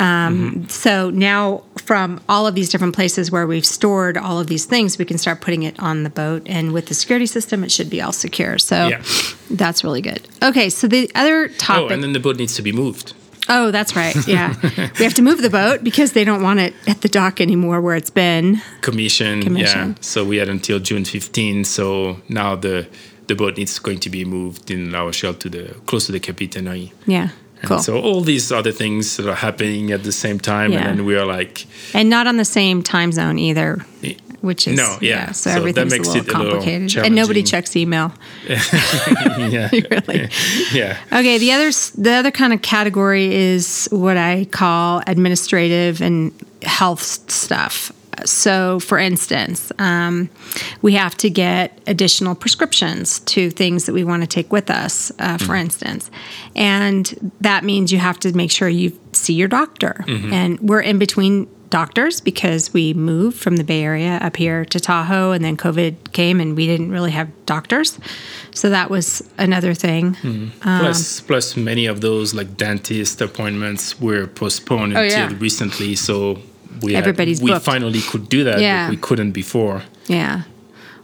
um, 0.00 0.66
so 0.68 1.10
now 1.10 1.62
from 1.88 2.20
all 2.28 2.46
of 2.46 2.54
these 2.54 2.68
different 2.72 2.94
places 2.94 3.30
where 3.30 3.46
we've 3.46 3.66
stored 3.66 4.16
all 4.16 4.38
of 4.40 4.46
these 4.46 4.64
things 4.66 4.98
we 4.98 5.04
can 5.04 5.18
start 5.18 5.40
putting 5.40 5.62
it 5.62 5.78
on 5.80 6.02
the 6.02 6.10
boat 6.10 6.42
and 6.46 6.72
with 6.72 6.86
the 6.86 6.94
security 6.94 7.26
system 7.26 7.64
it 7.64 7.70
should 7.72 7.90
be 7.90 8.00
all 8.02 8.12
secure 8.12 8.58
so 8.58 8.88
Yeah. 8.88 9.02
that's 9.50 9.82
really 9.84 10.02
good 10.02 10.20
okay 10.42 10.68
so 10.70 10.86
the 10.88 11.10
other 11.14 11.48
topic. 11.48 11.90
oh, 11.90 11.94
and 11.94 12.02
then 12.02 12.12
the 12.12 12.20
boat 12.20 12.36
needs 12.36 12.54
to 12.56 12.62
be 12.62 12.72
moved. 12.72 13.14
Oh, 13.48 13.70
that's 13.70 13.94
right. 13.94 14.16
Yeah. 14.36 14.54
we 14.98 15.04
have 15.04 15.14
to 15.14 15.22
move 15.22 15.40
the 15.40 15.50
boat 15.50 15.84
because 15.84 16.10
they 16.12 16.24
don't 16.24 16.42
want 16.42 16.58
it 16.58 16.74
at 16.88 17.02
the 17.02 17.08
dock 17.08 17.40
anymore 17.40 17.80
where 17.80 17.94
it's 17.94 18.10
been. 18.10 18.60
commission. 18.80 19.40
Commission. 19.40 19.88
Yeah. 19.90 19.94
So 20.00 20.24
we 20.24 20.38
had 20.38 20.48
until 20.48 20.80
June 20.80 21.04
15. 21.04 21.62
So 21.64 22.20
now 22.28 22.56
the 22.56 22.88
the 23.26 23.34
boat 23.34 23.56
needs 23.56 23.78
going 23.78 23.98
to 24.00 24.10
be 24.10 24.24
moved 24.24 24.70
in 24.70 24.90
La 24.92 25.00
Rochelle 25.02 25.34
to 25.34 25.48
the 25.48 25.74
close 25.86 26.06
to 26.06 26.12
the 26.12 26.20
Capitainerie. 26.20 26.92
Yeah. 27.06 27.28
And 27.60 27.68
Cool. 27.68 27.78
So 27.78 27.98
all 28.00 28.20
these 28.20 28.52
other 28.52 28.70
things 28.72 29.16
that 29.16 29.26
are 29.26 29.34
happening 29.34 29.90
at 29.92 30.02
the 30.02 30.12
same 30.12 30.38
time, 30.38 30.72
Yeah. 30.72 30.88
and 30.88 30.98
then 30.98 31.06
we 31.06 31.16
are 31.16 31.24
like, 31.24 31.66
and 31.94 32.08
not 32.10 32.26
on 32.26 32.36
the 32.36 32.44
same 32.44 32.82
time 32.82 33.12
zone 33.12 33.38
either, 33.38 33.84
eh, 34.04 34.14
which 34.42 34.68
is 34.68 34.76
No, 34.76 34.98
yeah. 35.00 35.32
So, 35.32 35.50
So 35.50 35.50
that 35.50 35.56
everything's 35.58 35.92
makes 35.92 36.08
a 36.08 36.12
little 36.12 36.28
it 36.28 36.34
a 36.34 36.38
little 36.38 36.52
complicated, 36.60 36.96
and 37.04 37.14
nobody 37.14 37.42
checks 37.42 37.74
email. 37.74 38.12
yeah, 38.48 39.70
Really. 39.72 40.28
yeah, 40.72 40.98
Okay. 41.12 41.38
The 41.38 41.52
other 41.52 41.70
the 41.96 42.12
other 42.12 42.30
kind 42.30 42.52
of 42.52 42.60
category 42.62 43.34
is 43.34 43.88
what 43.90 44.16
I 44.16 44.44
call 44.50 45.02
administrative 45.06 46.00
and 46.02 46.32
health 46.62 47.02
stuff. 47.30 47.90
So, 48.24 48.80
for 48.80 48.98
instance, 48.98 49.70
um, 49.78 50.30
we 50.82 50.94
have 50.94 51.16
to 51.18 51.30
get 51.30 51.78
additional 51.86 52.34
prescriptions 52.34 53.20
to 53.20 53.50
things 53.50 53.84
that 53.86 53.92
we 53.92 54.04
want 54.04 54.22
to 54.22 54.26
take 54.26 54.50
with 54.52 54.70
us, 54.70 55.12
uh, 55.18 55.38
for 55.38 55.54
instance. 55.54 56.10
And 56.54 57.32
that 57.40 57.64
means 57.64 57.92
you 57.92 57.98
have 57.98 58.18
to 58.20 58.32
make 58.36 58.50
sure 58.50 58.68
you 58.68 58.98
see 59.12 59.34
your 59.34 59.48
doctor. 59.48 60.04
And 60.08 60.58
we're 60.60 60.80
in 60.80 60.98
between 60.98 61.48
doctors 61.68 62.20
because 62.20 62.72
we 62.72 62.94
moved 62.94 63.36
from 63.36 63.56
the 63.56 63.64
Bay 63.64 63.82
Area 63.82 64.18
up 64.22 64.36
here 64.36 64.64
to 64.66 64.78
Tahoe, 64.78 65.32
and 65.32 65.44
then 65.44 65.56
COVID 65.56 66.12
came 66.12 66.40
and 66.40 66.56
we 66.56 66.66
didn't 66.66 66.90
really 66.92 67.10
have 67.10 67.28
doctors. 67.44 67.98
So, 68.54 68.70
that 68.70 68.88
was 68.88 69.22
another 69.36 69.74
thing. 69.74 70.16
plus, 70.62 71.20
plus 71.20 71.56
many 71.56 71.86
of 71.86 72.00
those 72.00 72.34
like 72.34 72.56
dentist 72.56 73.20
appointments 73.20 74.00
were 74.00 74.26
postponed 74.28 74.96
Oh, 74.96 75.02
until 75.02 75.32
yeah. 75.32 75.36
recently. 75.38 75.96
So 75.96 76.38
we 76.82 76.92
had- 76.94 77.00
Everybody's 77.02 77.40
we 77.42 77.50
booked. 77.50 77.64
finally 77.64 78.00
could 78.00 78.28
do 78.28 78.44
that. 78.44 78.60
Yeah. 78.60 78.90
we 78.90 78.96
couldn't 78.96 79.32
before. 79.32 79.82
Yeah. 80.08 80.42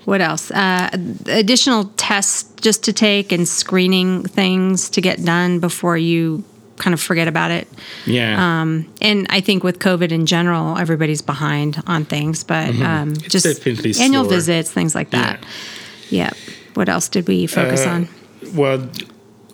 What 0.05 0.21
else? 0.21 0.51
Uh, 0.51 0.91
additional 1.27 1.85
tests 1.97 2.45
just 2.61 2.83
to 2.85 2.93
take 2.93 3.31
and 3.31 3.47
screening 3.47 4.25
things 4.25 4.91
to 4.91 5.01
get 5.01 5.25
done 5.25 5.61
before 5.61 5.97
you 5.97 6.43
kind 6.79 6.93
of 6.95 7.01
forget 7.01 7.29
about 7.29 7.51
it. 7.53 7.69
Yeah. 8.07 8.35
Um, 8.63 8.87
and 9.01 9.27
I 9.31 9.41
think 9.41 9.63
with 9.63 9.79
COVID 9.79 10.11
in 10.11 10.27
general, 10.27 10.77
everybody's 10.77 11.23
behind 11.23 11.81
on 11.87 12.05
things, 12.05 12.43
but 12.43 12.71
um, 12.71 12.75
Mm-hmm. 13.15 13.25
It's 13.25 13.33
just 13.45 14.01
annual 14.01 14.25
slower. 14.25 14.35
visits, 14.35 14.73
things 14.73 14.95
like 14.95 15.11
that. 15.11 15.45
Yeah. 16.11 16.31
What 16.75 16.89
else 16.89 17.09
did 17.09 17.29
we 17.29 17.47
focus 17.47 17.87
Uh, 17.87 17.91
on? 17.91 18.09
Well, 18.55 18.89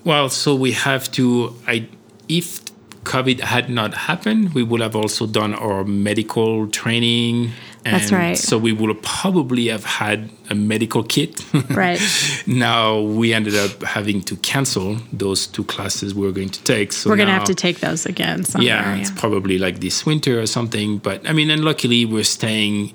well, 0.04 0.30
so 0.30 0.54
we 0.54 0.72
have 0.72 1.10
to. 1.12 1.54
I 1.66 1.86
if 2.28 2.60
COVID 3.08 3.40
had 3.40 3.70
not 3.70 3.94
happened, 3.94 4.54
we 4.54 4.62
would 4.62 4.82
have 4.82 4.94
also 4.94 5.26
done 5.26 5.54
our 5.54 5.82
medical 5.82 6.68
training 6.68 7.52
That's 7.84 8.12
right. 8.12 8.36
So 8.36 8.58
we 8.58 8.72
would 8.72 9.02
probably 9.02 9.68
have 9.68 9.84
had 9.84 10.30
a 10.50 10.54
medical 10.54 11.02
kit. 11.02 11.44
Right. 11.70 12.00
now 12.46 13.00
we 13.00 13.32
ended 13.32 13.54
up 13.54 13.82
having 13.82 14.20
to 14.22 14.36
cancel 14.36 14.96
those 15.12 15.46
two 15.46 15.64
classes 15.64 16.14
we 16.14 16.26
were 16.26 16.32
going 16.32 16.50
to 16.50 16.62
take. 16.64 16.92
So 16.92 17.08
We're 17.08 17.16
gonna 17.16 17.32
have 17.32 17.44
to 17.44 17.54
take 17.54 17.80
those 17.80 18.04
again. 18.06 18.44
Somewhere, 18.44 18.68
yeah, 18.68 18.96
it's 18.96 19.10
probably 19.10 19.58
like 19.58 19.80
this 19.80 20.04
winter 20.04 20.40
or 20.40 20.46
something. 20.46 20.98
But 20.98 21.28
I 21.28 21.32
mean, 21.32 21.50
and 21.50 21.64
luckily 21.64 22.04
we're 22.04 22.24
staying, 22.24 22.94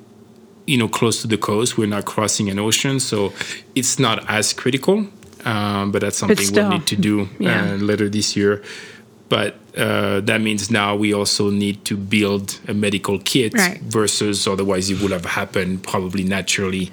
you 0.67 0.77
know, 0.77 0.89
close 0.89 1.21
to 1.21 1.27
the 1.27 1.37
coast. 1.37 1.77
We're 1.77 1.93
not 1.97 2.05
crossing 2.05 2.49
an 2.49 2.59
ocean, 2.59 2.99
so 2.99 3.31
it's 3.73 3.99
not 3.99 4.17
as 4.29 4.53
critical. 4.53 5.07
Um, 5.45 5.91
but 5.91 6.01
that's 6.01 6.17
something 6.17 6.37
still, 6.37 6.69
we'll 6.69 6.79
need 6.79 6.87
to 6.87 6.95
do 6.95 7.29
yeah. 7.39 7.73
uh, 7.73 7.75
later 7.75 8.09
this 8.09 8.35
year. 8.35 8.63
But 9.29 9.55
uh, 9.77 10.19
that 10.21 10.39
means 10.41 10.69
now 10.69 10.95
we 10.95 11.13
also 11.13 11.49
need 11.49 11.83
to 11.85 11.97
build 11.97 12.59
a 12.67 12.73
medical 12.73 13.17
kit 13.19 13.53
Right. 13.55 13.81
versus 13.81 14.47
otherwise 14.47 14.89
it 14.91 15.01
would 15.01 15.11
have 15.11 15.25
happened 15.25 15.83
probably 15.83 16.23
naturally. 16.23 16.91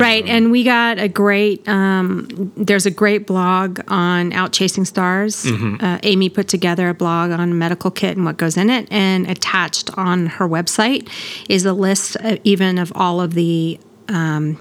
Right, 0.00 0.26
and 0.26 0.50
we 0.50 0.64
got 0.64 0.98
a 0.98 1.06
great. 1.08 1.68
Um, 1.68 2.50
there's 2.56 2.84
a 2.86 2.90
great 2.90 3.26
blog 3.28 3.78
on 3.88 4.32
Out 4.32 4.52
Chasing 4.52 4.84
Stars. 4.84 5.46
Uh, 5.46 5.98
Amy 6.02 6.28
put 6.28 6.48
together 6.48 6.88
a 6.88 6.94
blog 6.94 7.30
on 7.30 7.56
medical 7.58 7.90
kit 7.92 8.16
and 8.16 8.24
what 8.24 8.36
goes 8.36 8.56
in 8.56 8.70
it, 8.70 8.88
and 8.90 9.30
attached 9.30 9.90
on 9.96 10.26
her 10.26 10.48
website 10.48 11.08
is 11.48 11.64
a 11.64 11.72
list, 11.72 12.16
uh, 12.24 12.38
even 12.42 12.78
of 12.78 12.90
all 12.96 13.20
of 13.20 13.34
the 13.34 13.78
um, 14.08 14.58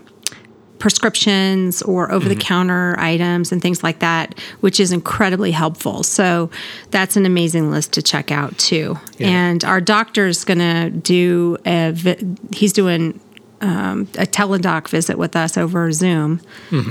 prescriptions 0.84 1.82
or 1.84 2.12
over 2.12 2.28
the 2.28 2.36
counter 2.36 2.94
items 3.00 3.54
and 3.54 3.62
things 3.62 3.82
like 3.84 4.00
that, 4.00 4.38
which 4.60 4.82
is 4.82 4.92
incredibly 4.92 5.50
helpful. 5.52 6.04
So 6.04 6.50
that's 6.92 7.16
an 7.16 7.26
amazing 7.26 7.72
list 7.72 7.94
to 7.94 8.02
check 8.02 8.32
out 8.32 8.58
too. 8.58 8.98
Yeah. 9.18 9.30
And 9.30 9.64
our 9.64 9.80
doctor's 9.80 10.44
going 10.44 10.60
to 10.60 10.90
do 10.90 11.56
a, 11.66 11.92
vi- 11.94 12.20
he's 12.52 12.74
doing 12.74 13.18
um, 13.62 14.02
a 14.18 14.26
teledoc 14.26 14.90
visit 14.90 15.18
with 15.18 15.38
us 15.38 15.58
over 15.58 15.90
Zoom 15.94 16.42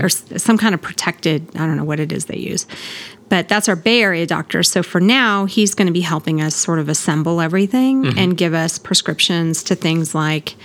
or 0.00 0.06
s- 0.06 0.24
some 0.38 0.56
kind 0.56 0.74
of 0.74 0.80
protected, 0.80 1.46
I 1.54 1.66
don't 1.66 1.76
know 1.76 1.84
what 1.84 2.00
it 2.00 2.12
is 2.12 2.24
they 2.24 2.38
use. 2.38 2.66
But 3.28 3.48
that's 3.48 3.68
our 3.68 3.76
Bay 3.76 4.00
Area 4.02 4.26
doctor. 4.26 4.62
So 4.62 4.82
for 4.82 5.00
now, 5.00 5.44
he's 5.44 5.74
going 5.74 5.86
to 5.86 5.92
be 5.92 6.00
helping 6.00 6.40
us 6.40 6.54
sort 6.54 6.78
of 6.78 6.88
assemble 6.88 7.42
everything 7.42 8.18
and 8.18 8.38
give 8.38 8.54
us 8.54 8.78
prescriptions 8.78 9.62
to 9.64 9.74
things 9.74 10.14
like 10.14 10.56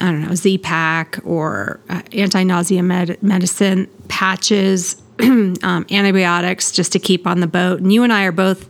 I 0.00 0.06
don't 0.06 0.22
know, 0.22 0.34
Z-Pak 0.34 1.20
or 1.24 1.80
uh, 1.88 2.02
anti 2.12 2.42
nausea 2.42 2.82
med- 2.82 3.22
medicine, 3.22 3.88
patches, 4.08 5.00
um, 5.20 5.86
antibiotics 5.90 6.72
just 6.72 6.92
to 6.92 6.98
keep 6.98 7.26
on 7.26 7.40
the 7.40 7.46
boat. 7.46 7.80
And 7.80 7.92
you 7.92 8.02
and 8.02 8.12
I 8.12 8.24
are 8.24 8.32
both 8.32 8.68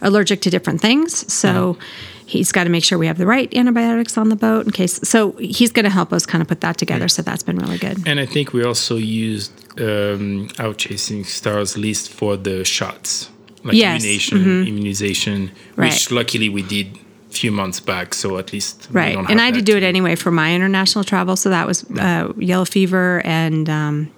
allergic 0.00 0.40
to 0.42 0.50
different 0.50 0.80
things. 0.80 1.32
So 1.32 1.78
he's 2.26 2.50
got 2.50 2.64
to 2.64 2.70
make 2.70 2.82
sure 2.84 2.98
we 2.98 3.06
have 3.06 3.18
the 3.18 3.26
right 3.26 3.52
antibiotics 3.54 4.18
on 4.18 4.28
the 4.28 4.36
boat 4.36 4.64
in 4.66 4.72
case. 4.72 4.94
So 5.08 5.32
he's 5.32 5.70
going 5.70 5.84
to 5.84 5.90
help 5.90 6.12
us 6.12 6.26
kind 6.26 6.42
of 6.42 6.48
put 6.48 6.60
that 6.62 6.76
together. 6.78 7.08
So 7.08 7.22
that's 7.22 7.42
been 7.44 7.58
really 7.58 7.78
good. 7.78 8.06
And 8.06 8.18
I 8.18 8.26
think 8.26 8.52
we 8.52 8.64
also 8.64 8.96
used 8.96 9.52
um, 9.80 10.48
Out 10.58 10.78
Chasing 10.78 11.24
Stars 11.24 11.78
list 11.78 12.10
for 12.10 12.36
the 12.36 12.64
shots, 12.64 13.30
like 13.62 13.74
Yes, 13.74 14.02
immunization, 14.02 14.66
immunization, 14.66 15.50
Right. 15.76 15.92
which 15.92 16.10
luckily 16.10 16.48
we 16.48 16.62
did 16.62 16.98
few 17.32 17.50
months 17.50 17.80
back. 17.80 18.14
So 18.14 18.38
at 18.38 18.52
least 18.52 18.88
Right. 18.90 19.16
And 19.30 19.40
I 19.40 19.50
that 19.50 19.64
do 19.64 19.76
it 19.76 19.82
anyway 19.82 20.16
for 20.16 20.30
my 20.30 20.54
international 20.54 21.04
travel. 21.04 21.36
So 21.36 21.48
that 21.50 21.66
was 21.66 21.84
uh, 21.98 22.32
yellow 22.36 22.64
fever 22.64 23.20
and 23.24 23.68
um, 23.68 24.10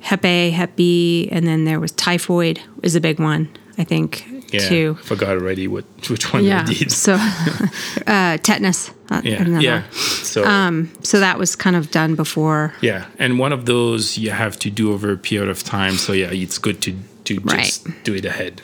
Hep 0.00 0.24
A, 0.24 0.50
Hep 0.50 0.76
B, 0.76 1.28
and 1.32 1.46
then 1.46 1.64
there 1.64 1.80
was 1.80 1.92
typhoid 1.92 2.60
is 2.82 2.94
a 2.96 3.00
big 3.00 3.18
one, 3.20 3.48
I 3.76 3.84
think, 3.84 4.24
Yeah, 4.52 4.68
too. 4.68 4.96
I 4.98 5.02
forgot 5.02 5.30
already 5.36 5.66
what 5.68 5.84
which 6.08 6.32
one 6.32 6.44
Yeah. 6.44 6.64
did. 6.64 6.90
So 6.92 7.14
uh, 8.06 8.36
tetanus. 8.38 8.90
Uh, 9.10 9.20
Yeah, 9.24 9.60
yeah. 9.60 9.80
one. 9.80 9.92
So 10.24 10.44
Um, 10.44 10.88
so 11.02 11.18
that 11.20 11.38
was 11.38 11.56
kind 11.56 11.76
of 11.76 11.90
done 11.90 12.14
before. 12.14 12.72
yeah, 12.82 13.04
and 13.18 13.38
one 13.40 13.52
of 13.54 13.64
those 13.64 14.18
you 14.18 14.30
have 14.30 14.56
to 14.58 14.70
do 14.70 14.92
over 14.92 15.12
a 15.12 15.16
period 15.16 15.48
of 15.50 15.62
time. 15.62 15.96
So 15.96 16.12
yeah, 16.12 16.30
it's 16.32 16.58
good 16.58 16.80
to 16.82 16.92
to 17.24 17.34
just 17.34 17.86
Right. 17.86 18.04
do 18.04 18.14
it 18.14 18.24
ahead. 18.24 18.62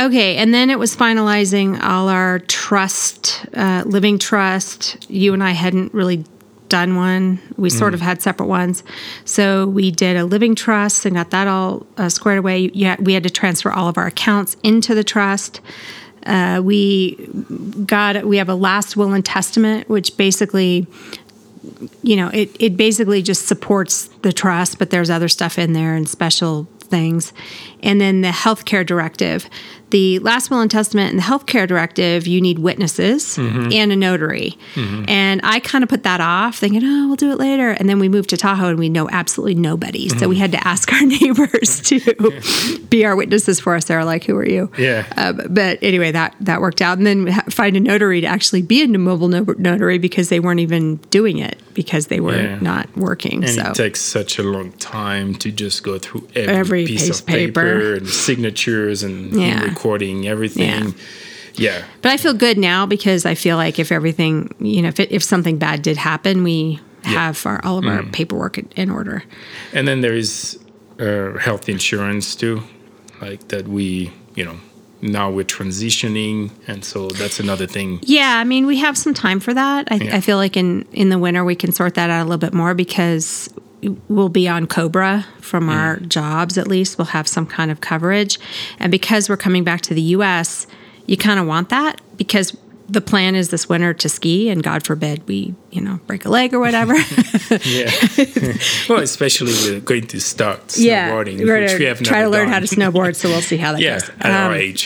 Okay, 0.00 0.36
and 0.36 0.54
then 0.54 0.70
it 0.70 0.78
was 0.78 0.96
finalizing 0.96 1.80
all 1.82 2.08
our 2.08 2.38
trust, 2.38 3.44
uh, 3.54 3.82
living 3.84 4.18
trust. 4.18 5.10
You 5.10 5.34
and 5.34 5.44
I 5.44 5.50
hadn't 5.50 5.92
really 5.92 6.24
done 6.70 6.96
one. 6.96 7.40
We 7.58 7.68
sort 7.68 7.92
of 7.92 8.00
had 8.00 8.22
separate 8.22 8.46
ones. 8.46 8.82
So 9.26 9.66
we 9.66 9.90
did 9.90 10.16
a 10.16 10.24
living 10.24 10.54
trust 10.54 11.04
and 11.04 11.16
got 11.16 11.30
that 11.30 11.48
all 11.48 11.86
uh, 11.98 12.08
squared 12.08 12.38
away. 12.38 12.70
Yeah, 12.72 12.96
we 12.98 13.12
had 13.12 13.24
to 13.24 13.30
transfer 13.30 13.70
all 13.70 13.88
of 13.88 13.98
our 13.98 14.06
accounts 14.06 14.56
into 14.62 14.94
the 14.94 15.04
trust. 15.04 15.60
Uh, 16.24 16.62
we 16.64 17.16
got 17.84 18.24
we 18.24 18.38
have 18.38 18.48
a 18.48 18.54
last 18.54 18.96
will 18.96 19.12
and 19.12 19.24
testament, 19.24 19.88
which 19.88 20.16
basically 20.16 20.86
you 22.02 22.16
know, 22.16 22.28
it, 22.28 22.54
it 22.58 22.76
basically 22.76 23.22
just 23.22 23.46
supports 23.46 24.08
the 24.22 24.32
trust, 24.32 24.78
but 24.78 24.90
there's 24.90 25.10
other 25.10 25.28
stuff 25.28 25.58
in 25.58 25.72
there 25.72 25.94
and 25.94 26.08
special 26.08 26.66
things. 26.78 27.32
And 27.82 28.00
then 28.00 28.20
the 28.20 28.28
healthcare 28.28 28.84
directive. 28.84 29.48
The 29.90 30.20
last 30.20 30.50
will 30.50 30.60
and 30.60 30.70
testament 30.70 31.10
and 31.10 31.18
the 31.18 31.24
healthcare 31.24 31.66
directive, 31.66 32.26
you 32.28 32.40
need 32.40 32.60
witnesses 32.60 33.36
mm-hmm. 33.36 33.72
and 33.72 33.90
a 33.90 33.96
notary. 33.96 34.56
Mm-hmm. 34.74 35.04
And 35.08 35.40
I 35.42 35.58
kind 35.58 35.82
of 35.82 35.90
put 35.90 36.04
that 36.04 36.20
off, 36.20 36.58
thinking, 36.58 36.82
oh, 36.84 37.08
we'll 37.08 37.16
do 37.16 37.32
it 37.32 37.38
later. 37.38 37.70
And 37.70 37.88
then 37.88 37.98
we 37.98 38.08
moved 38.08 38.30
to 38.30 38.36
Tahoe 38.36 38.68
and 38.68 38.78
we 38.78 38.88
know 38.88 39.08
absolutely 39.10 39.56
nobody. 39.56 40.08
So 40.08 40.28
we 40.28 40.36
mm-hmm. 40.36 40.42
had 40.42 40.52
to 40.52 40.66
ask 40.66 40.92
our 40.92 41.02
neighbors 41.04 41.80
to 41.82 42.78
be 42.88 43.04
our 43.04 43.16
witnesses 43.16 43.58
for 43.58 43.74
us. 43.74 43.86
They 43.86 43.96
were 43.96 44.04
like, 44.04 44.22
who 44.22 44.36
are 44.36 44.48
you? 44.48 44.70
Yeah. 44.78 45.06
Uh, 45.16 45.32
but 45.32 45.82
anyway, 45.82 46.12
that 46.12 46.36
that 46.40 46.60
worked 46.60 46.80
out, 46.80 46.98
and 46.98 47.06
then 47.06 47.32
find 47.50 47.76
a 47.76 47.80
notary 47.80 48.20
to 48.20 48.26
actually 48.28 48.62
be 48.62 48.82
a 48.82 48.88
mobile 48.88 49.28
notary 49.28 49.98
because 49.98 50.28
they 50.28 50.38
weren't 50.38 50.60
even 50.60 50.96
doing 51.10 51.38
it 51.38 51.58
because 51.74 52.06
they 52.08 52.20
were 52.20 52.36
Yeah. 52.36 52.58
not 52.60 52.94
working. 52.96 53.42
And 53.44 53.52
so 53.52 53.70
it 53.70 53.74
takes 53.74 54.00
such 54.00 54.38
a 54.38 54.42
long 54.42 54.72
time 54.72 55.34
to 55.36 55.50
just 55.50 55.82
go 55.82 55.98
through 55.98 56.28
every, 56.34 56.54
Every 56.54 56.86
piece, 56.86 57.02
piece 57.02 57.10
of 57.10 57.20
of 57.20 57.26
paper. 57.26 57.69
Paper, 57.78 57.94
and 57.94 58.08
signatures 58.08 59.02
and 59.02 59.32
Yeah. 59.40 59.62
recording 59.64 60.26
everything. 60.28 60.94
Yeah. 61.54 61.82
but 62.00 62.12
I 62.12 62.16
feel 62.16 62.32
good 62.32 62.56
now 62.58 62.86
because 62.86 63.26
I 63.26 63.34
feel 63.34 63.56
like 63.56 63.78
if 63.78 63.92
everything, 63.92 64.54
you 64.60 64.80
know, 64.82 64.88
if 64.88 64.98
it, 65.00 65.10
if 65.12 65.22
something 65.22 65.58
bad 65.58 65.82
did 65.82 65.96
happen, 65.96 66.42
we 66.44 66.80
have 67.02 67.44
our, 67.44 67.60
all 67.64 67.76
of 67.78 67.84
our 67.86 68.02
Mm. 68.02 68.12
paperwork 68.12 68.56
in- 68.58 68.68
in 68.76 68.90
order. 68.90 69.24
And 69.72 69.86
then 69.88 70.00
there 70.00 70.14
is 70.14 70.58
uh, 71.00 71.38
health 71.38 71.68
insurance 71.68 72.34
too, 72.36 72.62
like 73.20 73.48
that 73.48 73.66
we, 73.68 74.10
you 74.36 74.44
know, 74.44 74.56
now 75.02 75.30
we're 75.30 75.44
transitioning, 75.46 76.50
and 76.66 76.84
so 76.84 77.08
that's 77.08 77.40
another 77.40 77.66
thing. 77.66 77.98
Yeah, 78.02 78.36
I 78.38 78.44
mean, 78.44 78.66
we 78.66 78.76
have 78.78 78.96
some 78.98 79.14
time 79.14 79.40
for 79.40 79.54
that. 79.54 79.88
I, 79.90 79.94
Yeah. 79.96 80.16
I 80.16 80.20
feel 80.20 80.36
like 80.36 80.56
in 80.58 80.84
in 80.92 81.08
the 81.08 81.18
winter 81.18 81.42
we 81.44 81.54
can 81.54 81.72
sort 81.72 81.94
that 81.94 82.10
out 82.10 82.20
a 82.20 82.24
little 82.24 82.38
bit 82.38 82.52
more 82.54 82.74
because 82.74 83.48
we'll 84.08 84.28
be 84.28 84.48
on 84.48 84.66
COBRA 84.66 85.26
from 85.40 85.68
our 85.68 85.98
jobs. 86.00 86.58
At 86.58 86.68
least 86.68 86.98
we'll 86.98 87.06
have 87.06 87.26
some 87.28 87.46
kind 87.46 87.70
of 87.70 87.80
coverage, 87.80 88.38
and 88.78 88.90
because 88.90 89.28
we're 89.28 89.36
coming 89.36 89.64
back 89.64 89.80
to 89.82 89.94
the 89.94 90.02
U.S., 90.02 90.66
you 91.06 91.16
kind 91.16 91.40
of 91.40 91.46
want 91.46 91.68
that 91.70 92.00
because 92.16 92.56
the 92.88 93.00
plan 93.00 93.36
is 93.36 93.50
this 93.50 93.68
winter 93.68 93.94
to 93.94 94.08
ski, 94.08 94.48
and 94.50 94.64
God 94.64 94.84
forbid 94.84 95.26
we, 95.28 95.54
you 95.70 95.80
know, 95.80 96.00
break 96.08 96.24
a 96.24 96.28
leg 96.28 96.52
or 96.54 96.58
whatever. 96.60 96.94
Yeah. 97.64 97.90
well, 98.88 99.00
especially 99.00 99.52
we're 99.64 99.80
going 99.80 100.06
to 100.08 100.20
start 100.20 100.68
snowboarding, 100.68 101.44
we're 101.44 101.62
which 101.62 101.78
we 101.80 101.84
have 101.86 102.00
try 102.00 102.22
to 102.22 102.28
learn 102.28 102.48
how 102.48 102.60
to 102.60 102.66
snowboard. 102.66 103.16
So 103.16 103.28
we'll 103.28 103.40
see 103.42 103.56
how 103.56 103.72
that 103.72 103.80
Yeah, 103.82 103.98
goes. 103.98 104.08
at 104.20 104.30
our 104.30 104.52
Um, 104.52 104.56
age. 104.56 104.84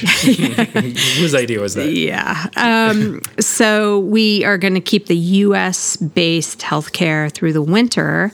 Whose 1.19 1.35
idea 1.35 1.61
was 1.61 1.75
that? 1.75 1.93
Yeah. 1.93 2.47
Um, 2.57 3.21
so 3.39 3.99
we 4.01 4.45
are 4.47 4.57
going 4.57 4.73
to 4.75 4.81
keep 4.81 5.07
the 5.07 5.17
U.S. 5.17 5.97
based 5.99 6.61
healthcare 6.61 7.31
through 7.31 7.53
the 7.53 7.61
winter, 7.63 8.33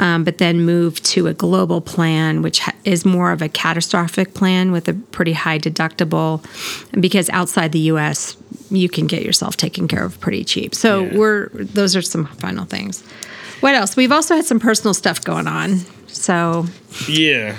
um, 0.00 0.24
but 0.24 0.38
then 0.38 0.62
move 0.64 1.00
to 1.04 1.28
a 1.28 1.34
global 1.34 1.80
plan, 1.80 2.42
which 2.42 2.58
ha- 2.60 2.74
is 2.84 3.04
more 3.04 3.30
of 3.30 3.42
a 3.42 3.48
catastrophic 3.48 4.34
plan 4.34 4.72
with 4.72 4.88
a 4.88 4.94
pretty 4.94 5.32
high 5.34 5.58
deductible, 5.58 6.42
because 7.00 7.28
outside 7.30 7.70
the 7.72 7.80
U.S. 7.92 8.36
you 8.70 8.88
can 8.88 9.06
get 9.06 9.22
yourself 9.22 9.56
taken 9.56 9.86
care 9.86 10.04
of 10.04 10.18
pretty 10.20 10.42
cheap. 10.44 10.74
So 10.74 11.04
Yeah. 11.04 11.16
we're 11.18 11.48
those 11.50 11.94
are 11.94 12.02
some 12.02 12.26
final 12.26 12.64
things. 12.64 13.02
What 13.60 13.74
else? 13.74 13.94
We've 13.94 14.10
also 14.12 14.34
had 14.36 14.46
some 14.46 14.58
personal 14.58 14.94
stuff 14.94 15.22
going 15.22 15.46
on. 15.46 15.80
So 16.08 16.66
Yeah. 17.06 17.56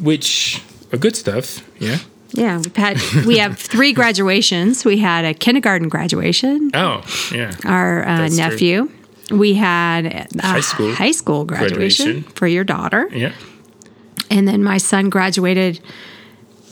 Which 0.00 0.62
are 0.92 0.98
good 0.98 1.14
stuff. 1.16 1.60
Yeah. 1.78 1.98
yeah, 2.32 2.56
we've 2.58 2.76
had 2.76 2.98
we 3.26 3.38
have 3.38 3.58
three 3.72 3.92
graduations. 3.92 4.84
We 4.84 4.98
had 4.98 5.24
a 5.24 5.34
kindergarten 5.34 5.88
graduation. 5.88 6.70
Oh, 6.74 7.02
yeah. 7.32 7.52
our 7.64 8.02
uh, 8.06 8.16
That's 8.28 8.36
true. 8.36 8.90
We 9.30 9.54
had 9.54 10.28
High 10.40 10.60
school 10.60 10.92
high 10.94 11.10
school 11.12 11.44
graduation, 11.44 12.06
graduation. 12.06 12.32
for 12.34 12.46
your 12.46 12.64
daughter, 12.64 13.08
Yeah. 13.12 13.32
and 14.30 14.46
then 14.46 14.62
my 14.62 14.78
son 14.78 15.10
graduated 15.10 15.80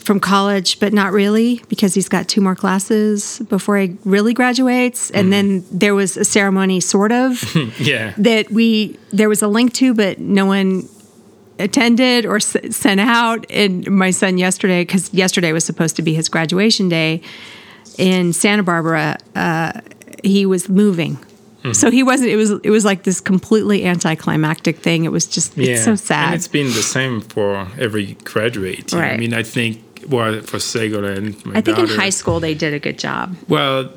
from 0.04 0.20
college, 0.20 0.78
but 0.80 0.92
not 0.92 1.12
really 1.12 1.62
because 1.68 1.94
he's 1.94 2.08
got 2.10 2.28
two 2.28 2.40
more 2.40 2.54
classes 2.54 3.40
before 3.48 3.78
he 3.78 3.96
really 4.04 4.34
graduates. 4.34 5.10
And 5.10 5.32
then 5.32 5.64
there 5.72 5.94
was 5.94 6.16
a 6.18 6.24
ceremony, 6.24 6.78
sort 6.80 7.10
of, 7.10 7.42
Yeah. 7.80 8.12
that 8.18 8.50
we 8.50 8.98
there 9.12 9.28
was 9.30 9.40
a 9.42 9.48
link 9.48 9.72
to, 9.74 9.94
but 9.94 10.18
no 10.20 10.44
one 10.46 10.88
attended 11.58 12.26
or 12.26 12.36
s- 12.36 12.56
sent 12.70 13.00
out. 13.00 13.46
And 13.50 13.90
my 13.90 14.10
son 14.10 14.36
yesterday, 14.38 14.82
because 14.82 15.12
yesterday 15.14 15.52
was 15.52 15.64
supposed 15.64 15.96
to 15.96 16.02
be 16.02 16.12
his 16.14 16.28
graduation 16.28 16.88
day 16.90 17.22
in 17.98 18.32
Santa 18.32 18.62
Barbara, 18.62 19.16
uh, 19.34 19.72
he 20.22 20.44
was 20.46 20.68
moving. 20.68 21.16
Mm-hmm. 21.64 21.72
So 21.72 21.90
he 21.90 22.02
wasn't. 22.02 22.28
It 22.30 22.36
was. 22.36 22.50
It 22.50 22.68
was 22.70 22.84
like 22.84 23.04
this 23.04 23.20
completely 23.22 23.86
anticlimactic 23.86 24.76
thing. 24.78 25.04
It 25.04 25.12
was 25.12 25.26
just. 25.26 25.56
It's 25.56 25.82
so 25.84 25.94
sad. 25.96 26.26
And 26.26 26.34
it's 26.34 26.46
been 26.48 26.66
the 26.66 26.82
same 26.82 27.22
for 27.22 27.66
every 27.78 28.14
graduate. 28.24 28.92
know. 28.92 28.98
I 29.00 29.16
mean, 29.16 29.32
I 29.32 29.42
think, 29.42 29.78
well, 30.08 30.40
for 30.42 30.58
Segolin, 30.58 31.42
my 31.46 31.58
I 31.58 31.60
think 31.62 31.78
in 31.78 31.86
high 31.88 32.10
school 32.10 32.38
they 32.38 32.52
did 32.54 32.74
a 32.74 32.78
good 32.78 32.98
job. 32.98 33.34
Well, 33.48 33.90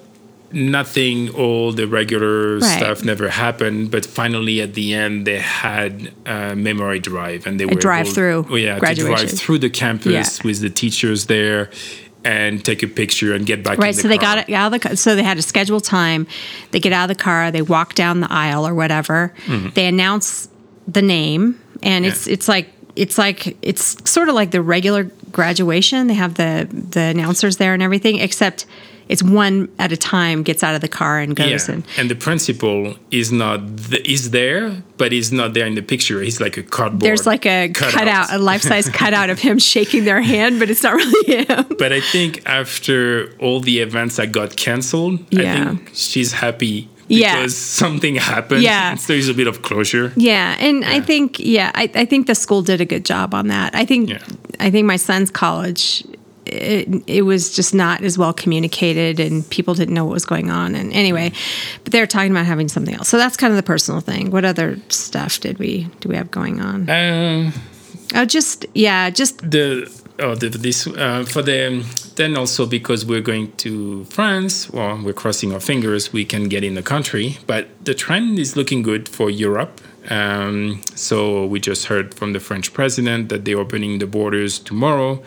nothing, 0.54 1.30
all 1.36 1.74
the 1.74 1.88
regular 1.88 2.60
Right. 2.60 2.78
stuff 2.78 3.04
never 3.04 3.28
happened, 3.28 3.92
but 3.92 4.06
finally 4.06 4.62
at 4.62 4.76
the 4.76 4.94
end 4.94 5.28
they 5.28 5.40
had 5.40 6.12
a 6.26 6.56
memory 6.56 7.00
drive 7.00 7.46
and 7.46 7.60
they 7.60 7.66
were 7.66 7.72
able- 7.74 7.82
drive-through 7.82 8.48
Oh, 8.50 8.56
yeah, 8.56 8.80
to 8.80 8.96
drive 8.96 9.30
through 9.32 9.60
the 9.60 9.70
campus 9.70 10.14
Yeah. 10.40 10.48
with 10.48 10.62
the 10.62 10.70
teachers 10.70 11.26
there 11.26 11.70
and 12.28 12.64
take 12.64 12.84
a 12.84 12.88
picture 12.88 13.34
and 13.34 13.46
get 13.46 13.64
back. 13.64 13.78
Right. 13.78 13.90
in 13.92 13.96
the 13.96 14.02
So 14.02 14.08
they 14.08 14.18
car. 14.18 14.36
got 14.36 14.50
out 14.50 14.74
of 14.74 14.82
the. 14.82 14.98
So 14.98 15.16
they 15.16 15.24
had 15.24 15.38
a 15.38 15.42
scheduled 15.42 15.84
time. 15.86 16.28
They 16.72 16.80
get 16.80 16.92
out 16.94 17.10
of 17.10 17.18
the 17.18 17.24
car. 17.24 17.52
They 17.52 17.62
walk 17.62 17.94
down 17.96 18.20
the 18.20 18.32
aisle 18.32 18.68
or 18.68 18.74
whatever. 18.76 19.34
They 19.76 19.88
announce 19.88 20.50
the 20.88 21.02
name, 21.02 21.60
and 21.82 22.06
it's 22.06 22.24
Mm-hmm. 22.26 22.34
It's 22.34 22.48
like 22.48 22.68
it's 22.96 23.18
like 23.18 23.58
it's 23.62 24.10
sort 24.10 24.28
of 24.30 24.36
like 24.36 24.52
the 24.52 24.62
regular 24.62 25.04
graduation. 25.32 26.08
They 26.08 26.16
have 26.16 26.34
the 26.36 26.68
the 26.72 27.02
announcers 27.02 27.58
there 27.58 27.74
and 27.74 27.82
everything, 27.84 28.18
except 28.20 28.66
it's 29.10 29.24
one 29.24 29.70
at 29.80 29.92
a 29.92 29.98
time. 29.98 30.44
Gets 30.44 30.64
out 30.64 30.76
of 30.76 30.82
the 30.82 30.88
car 30.88 31.20
and 31.20 31.36
goes 31.36 31.68
Yeah. 31.68 31.76
and. 31.76 31.84
And 31.98 32.10
the 32.10 32.16
principal 32.16 32.96
is 33.12 33.32
not 33.32 33.60
th- 33.90 34.08
is 34.08 34.32
there, 34.32 34.82
but 34.98 35.12
he's 35.12 35.32
not 35.32 35.54
there 35.54 35.66
in 35.66 35.76
the 35.76 35.82
picture. 35.82 36.22
He's 36.22 36.40
like 36.42 36.58
a 36.58 36.64
cardboard. 36.64 37.02
There's 37.02 37.26
like 37.26 37.46
a 37.46 37.70
cutout, 37.70 38.32
a 38.34 38.38
life 38.38 38.62
size 38.62 38.90
cutout 39.02 39.30
of 39.30 39.40
him 39.40 39.60
shaking 39.60 40.04
their 40.06 40.22
hand, 40.22 40.60
but 40.60 40.70
it's 40.70 40.84
not 40.84 40.94
really 40.96 41.38
him. 41.46 41.66
But 41.78 41.92
I 41.94 42.02
think 42.02 42.42
after 42.46 43.34
all 43.40 43.60
the 43.62 43.80
events 43.80 44.16
that 44.18 44.32
got 44.32 44.56
canceled, 44.56 45.20
I 45.34 45.44
think 45.66 45.90
she's 45.94 46.32
happy 46.34 46.90
Yeah. 47.08 47.36
because 47.38 47.56
something 47.56 48.16
happened. 48.16 48.64
Yeah. 48.64 48.96
So 48.96 49.14
there's 49.14 49.30
a 49.30 49.34
bit 49.34 49.48
of 49.48 49.62
closure. 49.62 50.12
Yeah, 50.18 50.56
and 50.60 50.84
I 50.84 51.00
think 51.02 51.40
yeah, 51.40 51.72
I, 51.76 51.90
I 51.96 52.06
think 52.06 52.28
the 52.28 52.36
school 52.36 52.62
did 52.62 52.82
a 52.82 52.86
good 52.86 53.06
job 53.06 53.34
on 53.34 53.48
that. 53.48 53.74
I 53.76 53.86
think 53.86 54.10
Yeah. 54.10 54.20
I 54.60 54.70
think 54.72 54.86
my 54.88 54.98
son's 54.98 55.32
college. 55.32 56.04
It, 56.48 57.04
it 57.08 57.22
was 57.24 57.56
just 57.56 57.74
not 57.74 58.04
as 58.04 58.18
well 58.18 58.34
communicated 58.34 59.20
and 59.20 59.48
people 59.50 59.74
didn't 59.74 59.94
know 59.94 60.06
what 60.06 60.14
was 60.14 60.26
going 60.26 60.50
on 60.50 60.76
and 60.76 60.94
anyway 60.94 61.32
but 61.84 61.92
they 61.92 62.00
were 62.00 62.08
talking 62.08 62.32
about 62.32 62.46
having 62.46 62.68
something 62.68 62.96
else 62.96 63.10
so 63.10 63.18
that's 63.18 63.38
kind 63.38 63.52
of 63.52 63.58
the 63.58 63.64
personal 63.64 64.02
thing 64.02 64.32
what 64.32 64.46
other 64.46 64.78
stuff 64.90 65.40
did 65.40 65.60
we 65.60 65.84
do 66.00 66.10
we 66.10 66.16
have 66.16 66.32
going 66.32 66.60
on 66.62 66.90
Uh, 66.90 67.52
oh 68.16 68.26
just 68.26 68.66
yeah 68.74 69.10
just 69.10 69.40
the 69.40 69.90
oh 70.20 70.36
the, 70.36 70.50
this 70.50 70.88
uh, 70.88 71.26
for 71.28 71.42
the 71.42 71.84
then 72.18 72.36
also 72.36 72.66
because 72.66 73.06
we're 73.06 73.22
going 73.22 73.52
to 73.58 74.04
France, 74.06 74.70
well, 74.72 75.00
we're 75.02 75.14
crossing 75.14 75.54
our 75.54 75.60
fingers 75.60 76.12
we 76.12 76.26
can 76.26 76.50
get 76.50 76.64
in 76.64 76.74
the 76.74 76.82
country, 76.82 77.38
but 77.48 77.68
the 77.86 77.94
trend 77.94 78.38
is 78.38 78.58
looking 78.58 78.82
good 78.82 79.08
for 79.08 79.30
Europe. 79.30 79.80
Um, 80.10 80.82
so 80.96 81.46
we 81.46 81.60
just 81.60 81.86
heard 81.86 82.14
from 82.14 82.34
the 82.34 82.40
French 82.40 82.74
president 82.74 83.30
that 83.30 83.46
they're 83.46 83.60
opening 83.60 84.00
the 84.00 84.08
borders 84.08 84.60
tomorrow. 84.60 85.22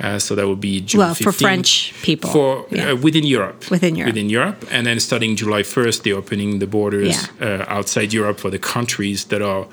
Uh, 0.00 0.18
so 0.18 0.34
that 0.34 0.46
will 0.46 0.56
be 0.56 0.80
June 0.80 0.98
well 1.00 1.14
for 1.14 1.32
French 1.32 1.92
people 2.02 2.30
for 2.30 2.66
Yeah. 2.70 2.92
uh, 2.92 2.96
within 2.96 3.24
Europe. 3.24 3.70
Within 3.70 3.96
Europe. 3.96 4.14
Within 4.14 4.30
Europe, 4.30 4.64
and 4.70 4.86
then 4.86 4.98
starting 5.00 5.36
July 5.36 5.62
first, 5.62 6.04
they're 6.04 6.16
opening 6.16 6.58
the 6.58 6.66
borders 6.66 7.28
uh, 7.40 7.64
outside 7.68 8.12
Europe 8.12 8.38
for 8.40 8.50
the 8.50 8.58
countries 8.58 9.24
that 9.26 9.42
are 9.42 9.66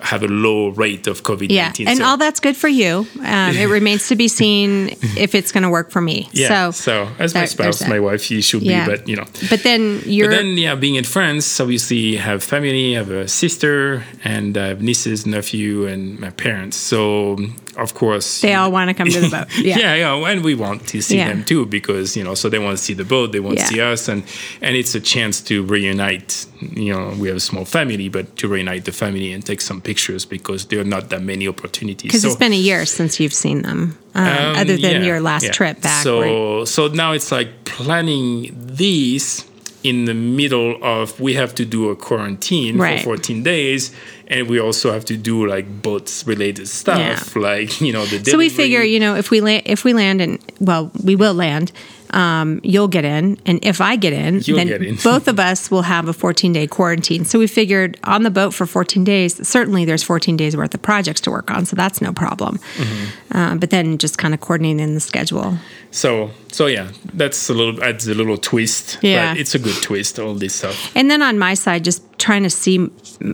have 0.00 0.24
a 0.24 0.28
low 0.28 0.70
rate 0.70 1.06
of 1.06 1.22
COVID 1.22 1.48
nineteen. 1.50 1.86
yeah 1.86 1.92
and 1.92 2.02
all 2.02 2.16
that's 2.16 2.40
good 2.40 2.56
for 2.56 2.66
you 2.68 3.06
um, 3.20 3.54
it 3.56 3.68
remains 3.78 4.08
to 4.08 4.16
be 4.16 4.26
seen 4.26 4.88
if 5.16 5.32
it's 5.32 5.52
going 5.52 5.62
to 5.62 5.68
work 5.70 5.92
for 5.92 6.00
me 6.00 6.28
yeah. 6.32 6.48
so 6.48 6.70
So, 6.72 7.08
as 7.20 7.34
my 7.34 7.44
spouse, 7.46 7.86
my 7.86 8.00
wife, 8.00 8.20
she 8.22 8.42
should 8.42 8.62
Yeah. 8.62 8.84
be, 8.84 8.90
but 8.96 9.08
you 9.08 9.14
know. 9.16 9.26
but 9.48 9.62
then 9.62 10.00
you're 10.04 10.28
But 10.28 10.36
then, 10.36 10.56
yeah, 10.58 10.74
being 10.74 10.96
in 10.96 11.04
France, 11.04 11.60
obviously, 11.60 12.16
have 12.16 12.42
family, 12.42 12.94
have 12.94 13.10
a 13.12 13.28
sister, 13.28 14.02
and 14.24 14.56
I 14.56 14.66
have 14.74 14.82
nieces, 14.82 15.24
nephew, 15.24 15.86
and 15.86 16.18
my 16.18 16.30
parents. 16.30 16.76
So, 16.76 17.36
of 17.82 17.94
course, 17.94 18.40
they 18.40 18.54
all 18.54 18.70
want 18.72 18.88
to 18.90 18.94
come 18.94 19.08
to 19.08 19.20
the 19.20 19.28
boat 19.28 19.46
yeah 19.58 19.78
yeah, 19.78 19.94
yeah, 19.94 20.30
and 20.30 20.42
we 20.44 20.54
want 20.54 20.86
to 20.88 21.00
see 21.02 21.16
Yeah. 21.16 21.28
them 21.28 21.44
too 21.44 21.66
because 21.66 22.16
you 22.16 22.24
know, 22.24 22.34
so 22.34 22.48
they 22.48 22.58
want 22.58 22.76
to 22.78 22.82
see 22.82 22.94
the 22.94 23.04
boat, 23.04 23.32
they 23.32 23.40
want 23.40 23.58
Yeah. 23.58 23.66
to 23.66 23.74
see 23.74 23.80
us, 23.92 24.08
and 24.08 24.22
and 24.60 24.76
it's 24.76 24.94
a 24.94 25.00
chance 25.00 25.40
to 25.48 25.62
reunite. 25.64 26.46
You 26.60 26.92
know, 26.94 27.14
we 27.18 27.28
have 27.28 27.36
a 27.36 27.40
small 27.50 27.64
family, 27.64 28.08
but 28.08 28.24
to 28.38 28.48
reunite 28.48 28.84
the 28.84 28.92
family 28.92 29.32
and 29.32 29.44
take 29.44 29.60
some 29.60 29.80
pictures 29.80 30.24
because 30.24 30.66
there 30.66 30.80
are 30.80 30.90
not 30.96 31.10
that 31.10 31.22
many 31.22 31.46
opportunities. 31.48 32.08
Because 32.08 32.22
So- 32.22 32.28
it's 32.28 32.36
been 32.36 32.52
a 32.52 32.64
year 32.70 32.86
since 32.86 33.18
you've 33.20 33.34
seen 33.34 33.62
them, 33.62 33.96
um, 34.14 34.26
um, 34.26 34.56
other 34.56 34.76
than 34.76 35.02
your 35.04 35.20
last 35.20 35.52
trip 35.52 35.80
back. 35.82 36.02
So 36.04 36.18
where- 36.20 36.66
so 36.66 36.88
now 36.88 37.12
it's 37.12 37.30
like 37.32 37.48
planning 37.64 38.54
these 38.76 39.44
in 39.82 40.04
the 40.04 40.14
middle 40.14 40.78
of 40.82 41.18
we 41.20 41.34
have 41.34 41.54
to 41.56 41.64
do 41.64 41.90
a 41.90 41.96
quarantine 41.96 42.78
Right. 42.78 42.98
for 43.00 43.16
14 43.16 43.42
days 43.42 43.90
and 44.28 44.48
we 44.48 44.58
also 44.60 44.92
have 44.92 45.04
to 45.06 45.16
do 45.16 45.46
like 45.46 45.82
boats 45.82 46.26
related 46.26 46.68
stuff 46.68 47.36
like 47.36 47.80
you 47.80 47.92
know 47.92 48.04
the 48.06 48.24
so 48.30 48.38
we 48.38 48.48
figure, 48.48 48.82
you 48.82 49.00
know, 49.00 49.14
if 49.16 49.30
we 49.30 49.40
land, 49.40 49.62
if 49.66 49.84
we 49.84 49.92
land, 49.92 50.20
and 50.20 50.38
well, 50.60 50.90
we 51.04 51.16
will 51.16 51.34
land. 51.34 51.72
Um, 52.12 52.60
you'll 52.62 52.88
get 52.88 53.04
in, 53.04 53.38
and 53.46 53.58
if 53.64 53.80
I 53.80 53.96
get 53.96 54.12
in, 54.12 54.40
You'll 54.44 54.58
then 54.58 54.66
get 54.66 54.82
in. 54.82 54.96
both 55.04 55.28
of 55.28 55.38
us 55.40 55.70
will 55.70 55.82
have 55.82 56.08
a 56.08 56.12
14 56.12 56.52
day 56.52 56.66
quarantine. 56.66 57.24
So 57.24 57.38
we 57.38 57.46
figured 57.46 57.98
on 58.04 58.22
the 58.22 58.30
boat 58.30 58.52
for 58.52 58.66
14 58.66 59.02
days. 59.04 59.46
Certainly, 59.48 59.86
there's 59.86 60.02
14 60.02 60.36
days 60.36 60.56
worth 60.56 60.74
of 60.74 60.82
projects 60.82 61.20
to 61.22 61.30
work 61.30 61.50
on, 61.50 61.64
so 61.64 61.74
that's 61.76 62.00
no 62.02 62.12
problem. 62.12 62.58
Mm-hmm. 62.76 63.36
Um, 63.36 63.58
but 63.58 63.70
then 63.70 63.96
just 63.98 64.18
kind 64.18 64.34
of 64.34 64.40
coordinating 64.40 64.94
the 64.94 65.00
schedule. 65.00 65.56
so 65.90 66.30
so 66.50 66.66
yeah 66.66 66.88
that's 67.14 67.48
a 67.50 67.54
little 67.54 67.82
adds 67.82 68.06
a 68.08 68.14
little 68.14 68.36
twist 68.36 68.98
Yeah. 69.02 69.32
but 69.32 69.40
it's 69.40 69.54
a 69.54 69.58
good 69.58 69.76
twist 69.82 70.18
all 70.18 70.34
this 70.34 70.54
stuff 70.54 70.76
And 70.94 71.10
then 71.10 71.22
on 71.22 71.38
my 71.38 71.54
side, 71.54 71.82
just 71.84 72.02
trying 72.18 72.42
to 72.44 72.50
see 72.50 72.78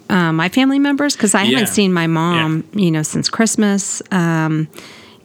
uh, 0.09 0.33
my 0.33 0.49
family 0.49 0.79
members 0.79 1.17
because 1.17 1.35
I 1.35 1.43
Yeah. 1.43 1.59
haven't 1.59 1.75
seen 1.75 1.93
my 1.93 2.07
mom, 2.07 2.63
you 2.75 2.91
know, 2.91 3.03
since 3.03 3.29
Christmas. 3.31 4.03
Um, 4.13 4.69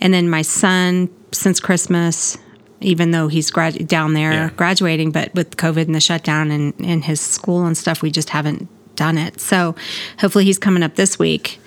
and 0.01 0.11
then 0.13 0.27
my 0.29 0.41
son 0.43 1.09
since 1.31 1.59
Christmas, 1.59 2.37
even 2.83 3.11
though 3.11 3.27
he's 3.27 3.49
grad- 3.51 3.87
down 3.87 4.13
there 4.13 4.31
Yeah. 4.31 4.49
graduating, 4.55 5.11
but 5.11 5.33
with 5.33 5.57
COVID 5.57 5.85
and 5.85 5.95
the 5.95 6.01
shutdown 6.01 6.51
and, 6.51 6.73
and 6.79 7.03
his 7.03 7.19
school 7.21 7.65
and 7.65 7.77
stuff, 7.77 8.01
we 8.01 8.11
just 8.11 8.29
haven't 8.29 8.67
done 8.95 9.17
it. 9.17 9.39
So 9.39 9.75
hopefully 10.19 10.45
he's 10.45 10.59
coming 10.59 10.83
up 10.83 10.95
this 10.95 11.17
week. 11.17 11.59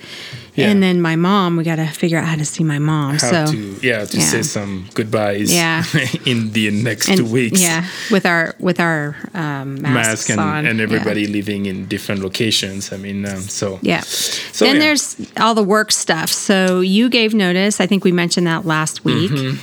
Yeah. 0.54 0.70
And 0.70 0.82
then 0.82 1.02
my 1.02 1.16
mom, 1.16 1.56
we 1.58 1.64
got 1.64 1.76
to 1.76 1.86
figure 1.86 2.16
out 2.18 2.24
how 2.24 2.36
to 2.36 2.44
see 2.44 2.64
my 2.64 2.78
mom. 2.78 3.18
how 3.18 3.44
so 3.46 3.52
to 3.52 3.76
yeah 3.82 4.06
to 4.06 4.16
yeah. 4.16 4.24
say 4.24 4.42
some 4.42 4.86
goodbyes 4.94 5.52
Yeah. 5.52 5.84
in 6.24 6.52
the 6.52 6.70
next 6.70 7.08
and 7.10 7.18
two 7.18 7.26
weeks 7.26 7.60
yeah, 7.60 7.84
with 8.10 8.24
our 8.24 8.54
with 8.58 8.80
our 8.80 9.16
um, 9.34 9.82
masks 9.82 10.28
mask 10.28 10.30
and, 10.30 10.40
on. 10.40 10.64
and 10.66 10.78
Yeah. 10.78 10.84
everybody 10.84 11.26
living 11.26 11.66
in 11.66 11.86
different 11.88 12.22
locations 12.22 12.90
i 12.90 12.96
mean 12.96 13.26
um, 13.26 13.42
so 13.42 13.78
Yeah. 13.82 14.00
So, 14.00 14.64
then 14.64 14.76
yeah. 14.76 14.80
there's 14.80 15.16
all 15.38 15.54
the 15.54 15.62
work 15.64 15.92
stuff. 15.92 16.30
So 16.30 16.80
you 16.80 17.10
gave 17.10 17.34
notice. 17.34 17.78
I 17.78 17.86
think 17.86 18.04
we 18.04 18.12
mentioned 18.12 18.46
that 18.46 18.64
last 18.64 19.04
week. 19.04 19.30
Mm-hmm. 19.30 19.56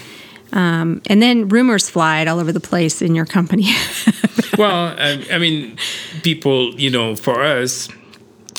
Um, 0.54 1.02
and 1.08 1.22
then 1.22 1.50
rumors 1.50 1.90
flied 1.90 2.28
all 2.28 2.40
over 2.40 2.52
the 2.52 2.60
place 2.60 3.02
in 3.02 3.16
your 3.16 3.26
company. 3.26 3.66
well, 4.58 4.96
I, 4.98 5.26
I 5.32 5.40
mean, 5.40 5.78
people, 6.22 6.76
you 6.76 6.92
know, 6.92 7.16
for 7.16 7.44
us, 7.44 7.90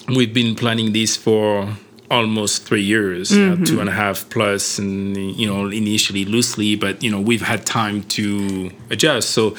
we've 0.08 0.34
been 0.34 0.56
planning 0.56 0.92
this 0.92 1.16
for 1.16 1.68
almost 2.10 2.64
three 2.64 2.82
years, 2.82 3.30
you 3.30 3.56
know, 3.56 3.64
two 3.64 3.80
and 3.80 3.88
a 3.88 3.92
half 3.92 4.28
plus, 4.28 4.78
and 4.78 5.16
you 5.16 5.46
know, 5.46 5.66
initially 5.68 6.24
loosely, 6.24 6.76
but 6.76 7.02
you 7.02 7.10
know, 7.10 7.20
we've 7.20 7.42
had 7.42 7.64
time 7.64 8.02
to 8.02 8.70
adjust. 8.90 9.30
So, 9.30 9.56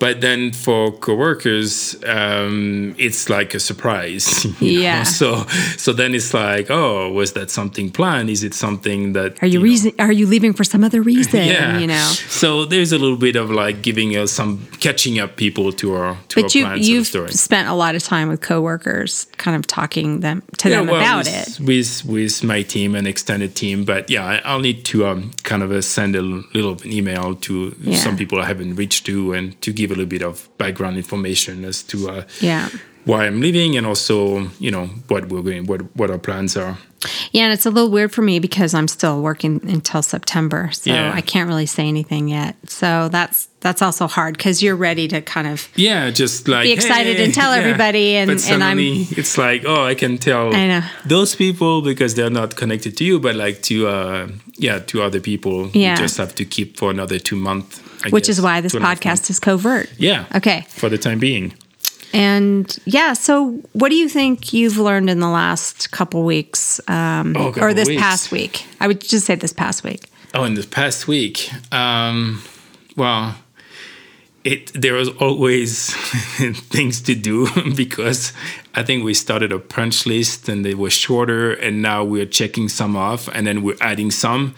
but 0.00 0.20
then 0.20 0.52
for 0.52 0.90
coworkers, 0.90 1.94
um, 2.06 2.94
it's 2.98 3.28
like 3.30 3.54
a 3.54 3.60
surprise. 3.60 4.44
you 4.60 4.72
know? 4.78 4.80
Yeah. 4.80 5.04
So, 5.20 5.44
so 5.76 5.92
then 5.92 6.14
it's 6.14 6.32
like, 6.32 6.70
oh, 6.70 7.12
was 7.12 7.32
that 7.34 7.50
something 7.50 7.90
planned? 7.90 8.30
Is 8.30 8.42
it 8.42 8.54
something 8.54 9.12
that 9.12 9.42
Are 9.42 9.46
you, 9.46 9.58
know, 9.58 9.64
reason? 9.64 9.92
Are 9.98 10.12
you 10.12 10.26
leaving 10.26 10.52
for 10.54 10.64
some 10.64 10.82
other 10.82 11.02
reason? 11.02 11.40
yeah. 11.46 11.78
You 11.78 11.86
know. 11.86 12.08
So 12.28 12.64
there's 12.64 12.92
a 12.92 12.98
little 12.98 13.16
bit 13.18 13.36
of 13.36 13.50
like 13.50 13.82
giving 13.82 14.16
us 14.16 14.32
some 14.32 14.66
catching 14.80 15.18
up 15.20 15.36
people 15.36 15.72
to 15.72 15.94
our 15.94 16.16
to 16.28 16.42
But 16.42 16.56
our 16.56 16.76
you 16.76 16.82
you've 16.94 17.00
of 17.00 17.12
the 17.12 17.18
story. 17.18 17.32
spent 17.32 17.68
a 17.68 17.74
lot 17.74 17.94
of 17.94 18.02
time 18.02 18.28
with 18.28 18.40
coworkers, 18.40 19.26
kind 19.36 19.56
of 19.56 19.66
talking 19.66 20.20
them 20.20 20.42
to 20.58 20.68
them 20.70 20.88
about 20.88 21.26
with, 21.26 21.60
it. 21.60 21.60
with 21.66 22.04
with 22.06 22.42
my 22.44 22.62
team 22.62 22.94
and 22.94 23.06
extended 23.06 23.54
team. 23.54 23.84
But 23.84 24.08
yeah, 24.08 24.40
I'll 24.44 24.60
need 24.60 24.84
to 24.86 25.06
um, 25.06 25.32
kind 25.42 25.62
of 25.62 25.70
uh, 25.70 25.82
send 25.82 26.16
a 26.16 26.22
little 26.22 26.76
email 26.86 27.34
to 27.46 27.74
Yeah. 27.80 27.96
some 27.96 28.16
people 28.16 28.38
I 28.40 28.46
haven't 28.46 28.76
reached 28.76 29.04
to, 29.06 29.32
and 29.34 29.60
to 29.60 29.72
give 29.72 29.89
a 29.90 29.94
little 29.94 30.06
bit 30.06 30.22
of 30.22 30.48
background 30.58 30.96
information 30.96 31.64
as 31.64 31.82
to 31.84 31.96
uh, 32.10 32.22
Yeah. 32.40 32.68
why 33.04 33.26
I'm 33.26 33.40
leaving, 33.40 33.76
and 33.76 33.86
also 33.86 34.48
you 34.58 34.70
know 34.70 34.86
what 35.08 35.28
we're 35.28 35.42
going, 35.42 35.66
what 35.66 35.80
what 35.96 36.10
our 36.10 36.18
plans 36.18 36.56
are. 36.56 36.76
Yeah, 37.32 37.44
and 37.44 37.52
it's 37.54 37.64
a 37.64 37.70
little 37.70 37.90
weird 37.90 38.12
for 38.12 38.20
me 38.22 38.40
because 38.40 38.74
I'm 38.74 38.86
still 38.88 39.22
working 39.22 39.60
until 39.66 40.02
September, 40.02 40.68
so 40.72 40.90
Yeah. 40.90 41.14
I 41.16 41.22
can't 41.22 41.48
really 41.48 41.64
say 41.66 41.88
anything 41.88 42.28
yet. 42.28 42.56
So 42.68 43.08
that's 43.08 43.48
that's 43.60 43.80
also 43.82 44.06
hard 44.06 44.36
because 44.36 44.62
you're 44.62 44.76
ready 44.76 45.08
to 45.08 45.20
kind 45.22 45.46
of 45.46 45.68
Yeah, 45.76 46.10
just 46.10 46.46
like 46.48 46.64
Be 46.64 46.72
excited 46.72 47.16
hey, 47.16 47.24
and 47.24 47.32
tell 47.34 47.52
everybody, 47.60 48.16
and- 48.16 48.28
but 48.30 48.50
and 48.50 48.62
I'm- 48.62 48.78
it's 49.16 49.38
like, 49.38 49.64
oh, 49.66 49.82
I 49.90 49.94
can 49.94 50.18
tell 50.18 50.54
I 50.54 50.82
those 51.06 51.34
people 51.36 51.80
because 51.82 52.14
they're 52.14 52.30
not 52.42 52.56
connected 52.56 52.96
to 52.98 53.04
you, 53.04 53.18
but 53.18 53.34
like 53.34 53.62
to 53.62 53.74
uh, 53.88 54.28
yeah, 54.58 54.78
to 54.86 55.02
other 55.02 55.20
people. 55.20 55.70
Yeah. 55.72 55.92
you 55.92 56.02
just 56.02 56.18
have 56.18 56.34
to 56.34 56.44
keep 56.44 56.76
for 56.76 56.90
another 56.90 57.18
two 57.18 57.36
months. 57.36 57.80
I 58.04 58.08
which 58.10 58.26
guess, 58.26 58.38
is 58.38 58.42
why 58.42 58.60
this 58.60 58.72
two 58.72 58.78
and 58.78 58.84
a 58.84 58.88
half 58.88 59.00
podcast 59.00 59.30
is 59.30 59.38
covert. 59.40 59.90
Yeah. 59.98 60.24
Okay. 60.34 60.64
For 60.68 60.88
the 60.88 60.98
time 60.98 61.18
being. 61.18 61.52
and 62.12 62.76
yeah, 62.86 63.12
so 63.12 63.52
what 63.72 63.90
do 63.90 63.94
you 63.94 64.08
think 64.08 64.52
you've 64.52 64.78
learned 64.78 65.08
in 65.10 65.20
the 65.20 65.28
last 65.28 65.90
couple 65.92 66.24
weeks, 66.24 66.80
um, 66.88 67.36
Oh, 67.36 67.52
or 67.60 67.72
this 67.74 67.88
weeks. 67.88 68.02
past 68.02 68.32
week? 68.32 68.66
I 68.80 68.86
would 68.88 69.00
just 69.00 69.26
say 69.26 69.34
this 69.36 69.52
past 69.52 69.84
week. 69.84 70.08
Oh, 70.34 70.44
in 70.44 70.54
the 70.54 70.66
past 70.66 71.06
week, 71.08 71.50
um, 71.72 72.42
well, 72.96 73.34
it 74.42 74.72
there 74.72 74.94
was 74.94 75.08
always 75.20 75.94
things 76.70 77.02
to 77.02 77.14
do 77.14 77.46
because 77.76 78.32
I 78.74 78.82
think 78.82 79.04
we 79.04 79.12
started 79.14 79.52
a 79.52 79.58
punch 79.58 80.06
list 80.06 80.48
and 80.48 80.64
it 80.66 80.78
was 80.78 80.92
shorter, 80.92 81.52
and 81.52 81.82
now 81.82 82.04
we're 82.04 82.26
checking 82.26 82.68
some 82.68 82.96
off, 82.96 83.28
and 83.34 83.46
then 83.46 83.62
we're 83.62 83.76
adding 83.80 84.10
some. 84.10 84.54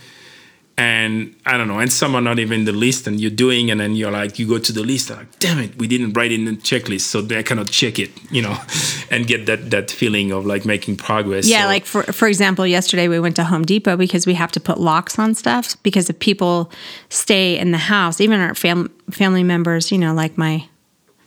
And 0.79 1.37
I 1.45 1.59
don't 1.59 1.69
know, 1.69 1.79
and 1.81 1.93
some 1.93 2.15
are 2.15 2.23
not 2.23 2.39
even 2.39 2.65
the 2.65 2.73
list, 2.73 3.07
and 3.07 3.21
you're 3.21 3.31
doing, 3.31 3.71
and 3.71 3.79
then 3.79 3.95
you're 3.95 4.11
like, 4.11 4.39
you 4.39 4.49
go 4.49 4.59
to 4.59 4.73
the 4.73 4.83
list, 4.83 5.11
and 5.11 5.19
like, 5.21 5.39
damn 5.39 5.59
it, 5.59 5.77
we 5.79 5.87
didn't 5.87 6.15
write 6.15 6.33
in 6.33 6.47
the 6.47 6.53
checklist, 6.53 7.03
so 7.03 7.25
I 7.37 7.43
cannot 7.43 7.69
check 7.69 7.99
it, 7.99 8.11
you 8.33 8.41
know, 8.41 8.57
and 9.11 9.27
get 9.27 9.45
that 9.47 9.71
that 9.71 9.91
feeling 9.91 10.33
of 10.33 10.47
like 10.47 10.65
making 10.65 10.97
progress. 10.97 11.47
Yeah, 11.47 11.63
So- 11.63 11.67
like 11.69 11.85
for 11.85 12.03
for 12.05 12.27
example, 12.27 12.67
yesterday 12.67 13.07
we 13.07 13.21
went 13.21 13.37
to 13.37 13.45
Home 13.45 13.65
Depot 13.65 13.97
because 13.99 14.27
we 14.27 14.35
have 14.35 14.51
to 14.53 14.61
put 14.61 14.81
locks 14.81 15.19
on 15.19 15.35
stuff 15.35 15.77
because 15.83 16.09
if 16.09 16.19
people 16.19 16.71
stay 17.11 17.59
in 17.59 17.71
the 17.73 17.79
house, 17.79 18.21
even 18.21 18.41
our 18.41 18.55
fam- 18.55 18.91
family 19.11 19.43
members, 19.45 19.93
you 19.93 19.99
know, 19.99 20.15
like 20.15 20.39
my 20.39 20.65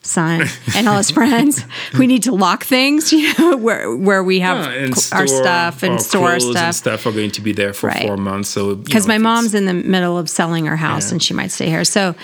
son 0.06 0.44
and 0.76 0.88
all 0.88 0.98
his 0.98 1.12
friends, 1.12 1.64
we 1.98 2.08
need 2.08 2.24
to 2.24 2.32
lock 2.34 2.64
things, 2.64 3.12
you 3.18 3.34
know, 3.38 3.58
where 3.58 3.96
where 3.96 4.24
we 4.24 4.40
have 4.40 4.58
Yeah, 4.74 4.94
cl- 4.94 5.22
our 5.22 5.28
stuff 5.28 5.84
and 5.84 5.94
our 5.94 6.00
store 6.00 6.30
clothes 6.38 6.52
stuff. 6.52 6.64
and 6.64 6.76
stuff 6.76 7.06
are 7.06 7.12
going 7.12 7.32
to 7.32 7.42
be 7.42 7.52
there 7.54 7.74
for 7.74 7.88
Right. 7.88 8.02
four 8.08 8.18
months. 8.18 8.50
So 8.50 8.76
because 8.76 9.08
my 9.08 9.18
mom's 9.18 9.54
in 9.56 9.66
the 9.66 9.74
middle 9.74 10.18
of 10.18 10.30
selling 10.30 10.66
her 10.66 10.78
house 10.78 11.08
Yeah. 11.10 11.14
and 11.16 11.24
she 11.24 11.34
might 11.34 11.52
stay 11.52 11.68
here. 11.70 11.84
So, 11.84 12.16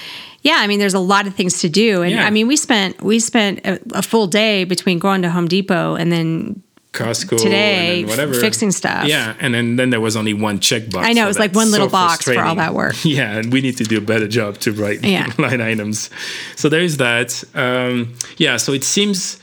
yeah, 0.44 0.58
I 0.60 0.68
mean, 0.68 0.80
there's 0.80 0.94
a 0.96 1.00
lot 1.00 1.28
of 1.28 1.36
things 1.36 1.60
to 1.60 1.70
do, 1.70 2.02
and 2.02 2.12
Yeah. 2.14 2.26
I 2.26 2.30
mean, 2.32 2.48
we 2.48 2.56
spent 2.56 3.02
we 3.04 3.20
spent 3.20 3.60
a, 3.66 3.80
a 3.94 4.02
full 4.02 4.28
day 4.28 4.64
between 4.64 4.98
going 5.00 5.22
to 5.22 5.30
Home 5.30 5.48
Depot 5.48 5.96
and 5.96 6.12
then 6.12 6.62
Costco 6.94 7.38
today 7.42 8.04
whatever 8.04 8.34
fixing 8.34 8.72
stuff. 8.72 9.08
Yeah, 9.08 9.36
and 9.40 9.54
then, 9.54 9.78
then 9.78 9.92
there 9.92 10.02
was 10.02 10.18
only 10.18 10.34
one 10.34 10.60
checkbox. 10.60 11.04
I 11.04 11.14
know, 11.14 11.24
it 11.24 11.28
was 11.28 11.40
like 11.40 11.56
one 11.56 11.72
little 11.72 11.88
box 11.88 12.26
for 12.26 12.40
all 12.42 12.56
that 12.56 12.74
work. 12.74 12.96
Yeah, 13.06 13.38
and 13.38 13.52
we 13.52 13.62
need 13.62 13.78
to 13.78 13.84
do 13.84 13.98
a 13.98 14.02
better 14.02 14.28
job 14.28 14.58
to 14.60 14.72
write 14.72 15.04
Yeah. 15.04 15.32
line 15.38 15.62
items. 15.62 16.10
So 16.56 16.70
there 16.70 16.82
is 16.82 16.98
that. 16.98 17.44
Um, 17.56 18.16
yeah, 18.38 18.58
so 18.58 18.74
it 18.74 18.84
seems 18.84 19.40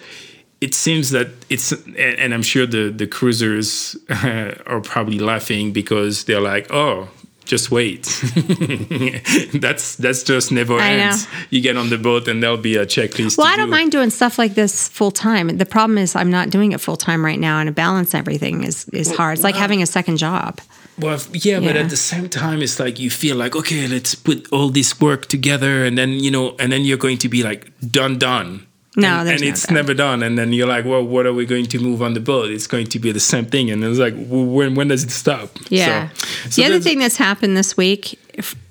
it 0.60 0.74
seems 0.74 1.10
that 1.10 1.28
it's 1.48 1.72
and, 1.72 1.96
and 1.96 2.34
I'm 2.34 2.42
sure 2.42 2.66
the 2.66 2.90
the 2.90 3.06
cruisers 3.06 3.96
are 4.10 4.80
probably 4.82 5.18
laughing 5.18 5.72
because 5.72 6.24
they're 6.24 6.40
like, 6.40 6.70
oh. 6.72 7.08
Just 7.48 7.70
wait. 7.70 8.04
that's 9.54 9.96
that's 9.96 10.22
just 10.22 10.52
never 10.52 10.76
I 10.78 10.96
know. 10.96 11.02
ends. 11.04 11.26
You 11.48 11.62
get 11.62 11.76
on 11.78 11.88
the 11.88 11.96
boat 11.96 12.28
and 12.28 12.42
there'll 12.42 12.58
be 12.58 12.76
a 12.76 12.84
checklist. 12.84 13.38
Well, 13.38 13.46
I 13.46 13.56
don't 13.56 13.68
do. 13.68 13.70
mind 13.78 13.90
doing 13.90 14.10
stuff 14.10 14.38
like 14.38 14.54
this 14.54 14.86
full 14.88 15.10
time. 15.10 15.48
The 15.56 15.64
problem 15.64 15.96
is 15.96 16.14
I'm 16.14 16.30
not 16.30 16.50
doing 16.50 16.72
it 16.72 16.80
full 16.80 16.96
time 16.96 17.24
right 17.24 17.40
now, 17.40 17.58
and 17.58 17.66
to 17.68 17.72
balance 17.72 18.14
everything 18.14 18.64
is 18.64 18.86
is 18.90 19.10
hard. 19.16 19.38
It's 19.38 19.44
like 19.44 19.54
having 19.56 19.82
a 19.82 19.86
second 19.86 20.18
job. 20.18 20.60
Well, 20.98 21.14
if- 21.14 21.44
yeah, 21.46 21.60
but 21.60 21.74
at 21.76 21.88
the 21.88 21.96
same 21.96 22.28
time, 22.28 22.60
it's 22.60 22.78
like 22.78 22.98
you 23.00 23.08
feel 23.10 23.36
like, 23.36 23.56
okay, 23.56 23.88
let's 23.88 24.14
put 24.14 24.46
all 24.52 24.68
this 24.68 25.00
work 25.00 25.26
together, 25.26 25.84
and 25.86 25.96
then 25.96 26.10
you 26.10 26.30
know, 26.30 26.54
and 26.58 26.70
then 26.70 26.82
you're 26.84 26.98
going 26.98 27.18
to 27.18 27.28
be 27.30 27.42
like 27.42 27.72
done, 27.90 28.18
done. 28.18 28.66
No, 28.98 29.20
and, 29.20 29.28
and 29.28 29.42
it's 29.42 29.70
never 29.70 29.94
done. 29.94 30.22
And 30.22 30.36
then 30.36 30.52
you're 30.52 30.66
like, 30.66 30.84
well, 30.84 31.04
what 31.04 31.24
are 31.26 31.32
we 31.32 31.46
going 31.46 31.66
to 31.66 31.78
move 31.78 32.02
on 32.02 32.14
the 32.14 32.20
boat? 32.20 32.50
It's 32.50 32.66
going 32.66 32.86
to 32.88 32.98
be 32.98 33.12
the 33.12 33.20
same 33.20 33.46
thing, 33.46 33.70
and 33.70 33.82
it's 33.84 33.98
like, 33.98 34.14
well, 34.16 34.44
when 34.44 34.74
when 34.74 34.88
does 34.88 35.04
it 35.04 35.10
stop? 35.10 35.50
Yeah. 35.70 36.08
So, 36.08 36.50
so 36.50 36.62
the 36.62 36.66
other 36.68 36.80
thing 36.80 36.98
that's 36.98 37.16
happened 37.16 37.56
this 37.56 37.76
week 37.76 38.18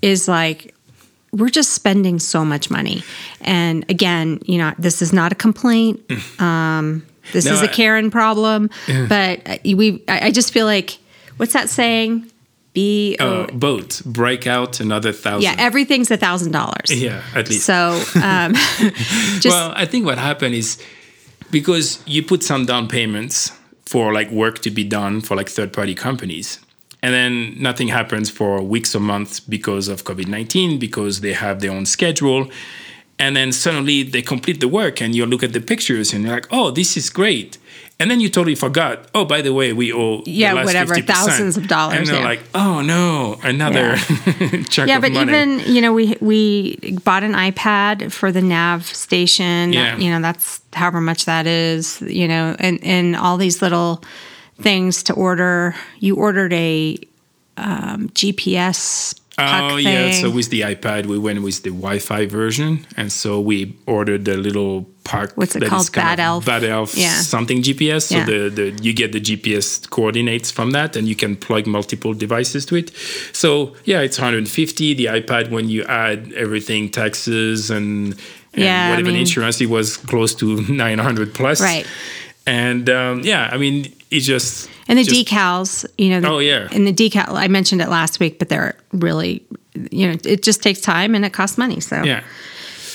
is 0.01 0.27
like 0.27 0.73
we're 1.31 1.49
just 1.49 1.73
spending 1.73 2.19
so 2.19 2.43
much 2.45 2.69
money. 2.69 3.03
And 3.41 3.85
again, 3.89 4.39
you 4.45 4.57
know, 4.57 4.73
this 4.77 5.01
is 5.01 5.13
not 5.13 5.31
a 5.31 5.35
complaint. 5.35 5.99
Um, 6.41 7.05
this 7.33 7.45
No, 7.45 7.53
is 7.53 7.61
a 7.61 7.67
Karen 7.67 8.09
problem. 8.09 8.69
But 9.09 9.41
uh, 9.45 9.57
we, 9.63 10.03
I 10.07 10.27
I 10.27 10.31
just 10.31 10.53
feel 10.53 10.65
like, 10.65 10.97
what's 11.37 11.53
that 11.53 11.69
saying? 11.69 12.31
Be 12.77 13.17
uh, 13.19 13.47
boat 13.47 14.03
break 14.05 14.45
out 14.45 14.79
another 14.79 15.11
thousand. 15.11 15.41
yeah, 15.41 15.55
everything's 15.57 16.11
a 16.11 16.17
thousand 16.17 16.51
dollars. 16.51 16.89
yeah, 16.89 17.23
at 17.33 17.49
least. 17.49 17.65
So 17.65 17.99
um, 18.23 18.53
just 19.39 19.47
well, 19.47 19.73
I 19.75 19.85
think 19.85 20.05
what 20.05 20.19
happened 20.19 20.53
is 20.53 20.77
because 21.49 22.03
you 22.05 22.21
put 22.21 22.43
some 22.43 22.67
down 22.67 22.87
payments 22.87 23.51
for 23.87 24.13
like 24.13 24.29
work 24.29 24.59
to 24.59 24.69
be 24.69 24.83
done 24.83 25.21
for 25.21 25.35
like 25.35 25.49
third 25.49 25.73
party 25.73 25.95
companies. 25.95 26.59
And 27.01 27.15
then 27.15 27.59
nothing 27.59 27.87
happens 27.87 28.29
for 28.29 28.61
weeks 28.61 28.95
or 28.95 28.99
months 28.99 29.39
because 29.39 29.87
of 29.87 30.03
COVID 30.03 30.27
19, 30.27 30.77
because 30.77 31.21
they 31.21 31.33
have 31.33 31.61
their 31.61 31.71
own 31.71 31.87
schedule. 31.87 32.47
And 33.17 33.35
then 33.35 33.51
suddenly 33.51 34.03
they 34.03 34.21
complete 34.21 34.59
the 34.59 34.67
work 34.67 35.01
and 35.01 35.15
you 35.15 35.25
look 35.25 35.41
at 35.41 35.53
the 35.53 35.61
pictures 35.61 36.13
and 36.13 36.23
you're 36.23 36.33
like, 36.35 36.47
oh, 36.51 36.69
this 36.69 36.95
is 36.95 37.09
great. 37.09 37.57
And 37.99 38.11
then 38.11 38.19
you 38.19 38.29
totally 38.29 38.53
forgot, 38.53 39.07
oh, 39.15 39.25
by 39.25 39.41
the 39.41 39.51
way, 39.51 39.73
we 39.73 39.91
owe 39.91 40.21
the 40.21 40.29
Yeah, 40.29 40.53
last 40.53 40.65
whatever, 40.65 40.93
50%. 40.93 41.07
thousands 41.07 41.57
of 41.57 41.67
dollars, 41.67 41.97
And 41.97 42.07
they're 42.07 42.19
yeah. 42.19 42.23
like, 42.23 42.41
oh 42.53 42.81
no, 42.81 43.39
another 43.41 43.95
chunk 44.69 44.87
yeah, 44.89 44.97
of 44.97 45.01
but 45.01 45.11
even 45.13 45.59
you 45.65 45.81
know 45.81 45.91
we 45.93 46.15
we 46.21 46.77
bought 47.03 47.23
an 47.23 47.33
iPad 47.33 48.11
for 48.11 48.31
the 48.31 48.41
nav 48.41 48.85
station. 48.85 49.73
Yeah. 49.73 49.97
You 49.97 50.11
know 50.11 50.21
that's 50.21 50.61
however 50.73 51.01
much 51.01 51.25
that 51.25 51.47
is. 51.47 51.99
You 52.01 52.27
know, 52.27 52.55
and 52.59 52.79
and 52.83 53.15
all 53.15 53.37
these 53.37 53.63
little 53.63 54.03
things 54.61 55.01
to 55.03 55.13
order. 55.13 55.73
You 55.99 56.15
ordered 56.17 56.53
a 56.53 56.97
um, 57.57 58.09
GPS. 58.09 59.19
Oh 59.39 59.75
yeah, 59.77 60.11
so 60.11 60.31
with 60.31 60.49
the 60.49 60.61
iPad 60.61 61.05
we 61.05 61.19
went 61.19 61.43
with 61.43 61.61
the 61.61 61.69
Wi-Fi 61.69 62.25
version, 62.25 62.87
and 62.95 63.11
so 63.11 63.39
we 63.39 63.77
ordered 63.85 64.25
the 64.25 64.35
little 64.35 64.89
park. 65.03 65.33
What's 65.35 65.55
it 65.55 65.59
that 65.59 65.65
is 65.67 65.69
called? 65.71 65.93
kind 65.93 66.17
Bad 66.17 66.19
Elf? 66.19 66.45
Bad 66.45 66.63
Elf 66.63 66.97
Yeah. 66.97 67.21
something 67.21 67.61
GPS. 67.61 68.07
So 68.07 68.15
Yeah. 68.17 68.25
the, 68.25 68.49
the 68.49 68.79
you 68.81 68.93
get 68.93 69.11
the 69.11 69.21
GPS 69.21 69.87
coordinates 69.91 70.49
from 70.49 70.71
that, 70.71 70.95
and 70.95 71.07
you 71.07 71.15
can 71.15 71.35
plug 71.35 71.67
multiple 71.67 72.15
devices 72.15 72.65
to 72.65 72.75
it. 72.77 72.91
So 73.31 73.75
yeah, 73.85 74.01
it's 74.01 74.17
150. 74.17 74.95
The 74.95 75.05
iPad 75.05 75.51
when 75.51 75.69
you 75.69 75.83
add 75.83 76.33
everything, 76.33 76.89
taxes 76.89 77.69
and, 77.69 78.13
and 78.53 78.63
Yeah, 78.63 78.87
I 78.87 78.89
whatever 78.89 79.09
mean- 79.11 79.19
insurance, 79.19 79.61
it 79.61 79.69
was 79.69 79.97
close 79.97 80.33
to 80.35 80.61
900 80.67 81.35
plus. 81.35 81.61
Right. 81.61 81.85
And 82.47 82.89
um, 82.89 83.21
yeah, 83.21 83.49
I 83.51 83.57
mean 83.57 83.93
it 84.09 84.21
just 84.21 84.69
and 84.87 84.97
the 84.97 85.03
just- 85.03 85.27
decals. 85.27 85.85
You 85.97 86.09
know. 86.11 86.21
The, 86.21 86.27
Oh, 86.29 86.39
yeah. 86.39 86.67
And 86.71 86.87
the 86.87 86.93
decal. 86.93 87.33
I 87.33 87.47
mentioned 87.47 87.81
it 87.81 87.89
last 87.89 88.19
week, 88.19 88.39
but 88.39 88.49
they're 88.49 88.75
really. 88.93 89.43
You 89.91 90.07
know, 90.07 90.15
it 90.25 90.41
just 90.41 90.63
takes 90.63 90.81
time 90.81 91.13
and 91.13 91.23
it 91.25 91.33
costs 91.33 91.57
money. 91.57 91.79
So 91.81 92.01
Yeah. 92.03 92.23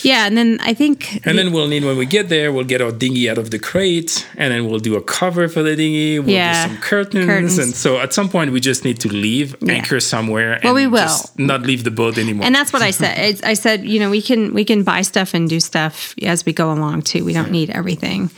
yeah. 0.03 0.27
And 0.27 0.37
then 0.37 0.59
I 0.61 0.75
think 0.75 1.21
And 1.25 1.39
then 1.39 1.53
we'll 1.53 1.69
need 1.69 1.85
when 1.85 1.97
we 1.97 2.07
get 2.07 2.29
there, 2.29 2.51
we'll 2.51 2.65
get 2.75 2.81
our 2.81 2.91
dinghy 2.91 3.31
out 3.31 3.39
of 3.39 3.51
the 3.53 3.59
crate, 3.61 4.27
and 4.37 4.53
then 4.53 4.67
we'll 4.69 4.81
do 4.81 4.97
a 4.97 5.01
cover 5.03 5.47
for 5.49 5.63
the 5.63 5.77
dinghy. 5.77 6.19
We'll 6.19 6.31
Yeah. 6.35 6.67
do 6.67 6.73
some 6.75 6.83
curtains, 6.83 7.27
Curtains. 7.27 7.59
and 7.59 7.75
so 7.77 8.01
at 8.01 8.13
some 8.13 8.29
point 8.29 8.51
we 8.53 8.59
just 8.61 8.85
need 8.85 8.99
to 9.01 9.09
leave, 9.09 9.55
anchor 9.69 10.01
somewhere, 10.01 10.59
Well, 10.65 10.75
and 10.75 10.75
we 10.75 10.87
will. 10.89 11.07
just 11.07 11.39
not 11.39 11.63
leave 11.63 11.85
the 11.85 11.93
boat 11.93 12.19
anymore. 12.19 12.47
And 12.47 12.55
that's 12.55 12.73
what 12.73 12.83
I 12.83 12.91
said. 13.03 13.41
I 13.45 13.55
said, 13.55 13.85
you 13.85 14.01
know, 14.01 14.11
we 14.11 14.23
can 14.23 14.53
we 14.55 14.65
can 14.65 14.83
buy 14.83 15.03
stuff 15.03 15.35
and 15.35 15.49
do 15.49 15.61
stuff 15.61 16.15
as 16.23 16.45
we 16.45 16.53
go 16.53 16.73
along 16.73 17.03
too. 17.03 17.25
We 17.25 17.33
don't 17.35 17.53
need 17.53 17.71
everything. 17.71 18.31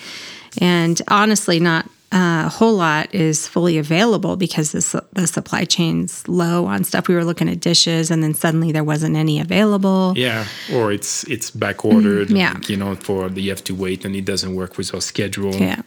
And 0.61 1.01
honestly, 1.09 1.61
not 1.61 1.87
uh, 2.13 2.45
a 2.47 2.49
whole 2.49 2.75
lot 2.75 3.13
is 3.13 3.49
fully 3.49 3.77
available 3.77 4.37
because 4.37 4.71
the, 4.73 5.05
the 5.15 5.27
supply 5.27 5.65
chain's 5.65 6.27
low 6.29 6.65
on 6.67 6.85
stuff. 6.85 7.09
We 7.09 7.15
were 7.17 7.25
looking 7.25 7.49
at 7.49 7.59
dishes, 7.61 8.11
and 8.11 8.23
then 8.23 8.35
suddenly 8.35 8.71
there 8.71 8.85
wasn't 8.85 9.17
any 9.17 9.41
available. 9.41 10.15
yeah, 10.17 10.47
or 10.73 10.93
it's 10.93 11.25
it's 11.25 11.51
back 11.51 11.85
ordered. 11.85 12.29
Mm, 12.29 12.39
yeah. 12.39 12.53
like, 12.53 12.69
you 12.69 12.77
know, 12.77 12.95
for 12.95 13.29
the 13.29 13.43
you 13.43 13.51
have 13.51 13.65
to 13.65 13.75
wait, 13.75 14.05
and 14.05 14.15
it 14.15 14.25
doesn't 14.25 14.55
work 14.55 14.79
with 14.79 14.95
our 14.95 15.01
schedule. 15.01 15.55
Yeah. 15.55 15.83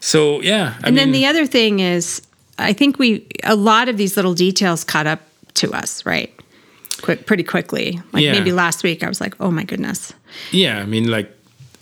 So 0.00 0.42
yeah, 0.42 0.74
I 0.82 0.88
And 0.88 0.98
then 0.98 1.12
the 1.12 1.26
other 1.26 1.46
thing 1.46 1.78
is, 1.80 2.20
I 2.58 2.72
think 2.74 2.98
we 2.98 3.26
a 3.44 3.54
lot 3.56 3.88
of 3.88 3.96
these 3.96 4.16
little 4.16 4.34
details 4.34 4.84
caught 4.84 5.06
up 5.06 5.20
to 5.54 5.72
us, 5.72 6.04
right? 6.04 6.30
Quick, 7.00 7.24
pretty 7.26 7.42
quickly. 7.44 8.00
Like 8.12 8.22
Yeah. 8.22 8.32
maybe 8.32 8.52
last 8.52 8.82
week, 8.82 9.02
I 9.02 9.08
was 9.08 9.20
like, 9.20 9.34
oh 9.40 9.50
my 9.50 9.64
goodness. 9.64 10.12
yeah, 10.50 10.78
I 10.78 10.84
mean, 10.84 11.08
like 11.10 11.30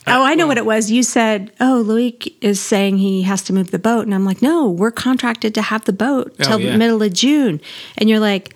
Uh, 0.07 0.15
oh, 0.17 0.23
I 0.23 0.33
know 0.35 0.47
what 0.47 0.57
it 0.57 0.65
was. 0.65 0.89
You 0.89 1.03
said, 1.03 1.51
"Oh, 1.59 1.83
Loic 1.85 2.33
is 2.41 2.59
saying 2.59 2.97
he 2.97 3.21
has 3.23 3.41
to 3.43 3.53
move 3.53 3.69
the 3.71 3.79
boat," 3.79 4.05
and 4.05 4.15
I'm 4.15 4.25
like, 4.25 4.41
"No, 4.41 4.67
we're 4.69 4.91
contracted 4.91 5.53
to 5.55 5.61
have 5.61 5.85
the 5.85 5.93
boat 5.93 6.33
Oh, 6.39 6.43
till 6.43 6.59
yeah. 6.59 6.71
the 6.71 6.77
middle 6.77 7.01
of 7.03 7.13
June." 7.13 7.61
And 7.97 8.09
you're 8.09 8.19
like, 8.19 8.55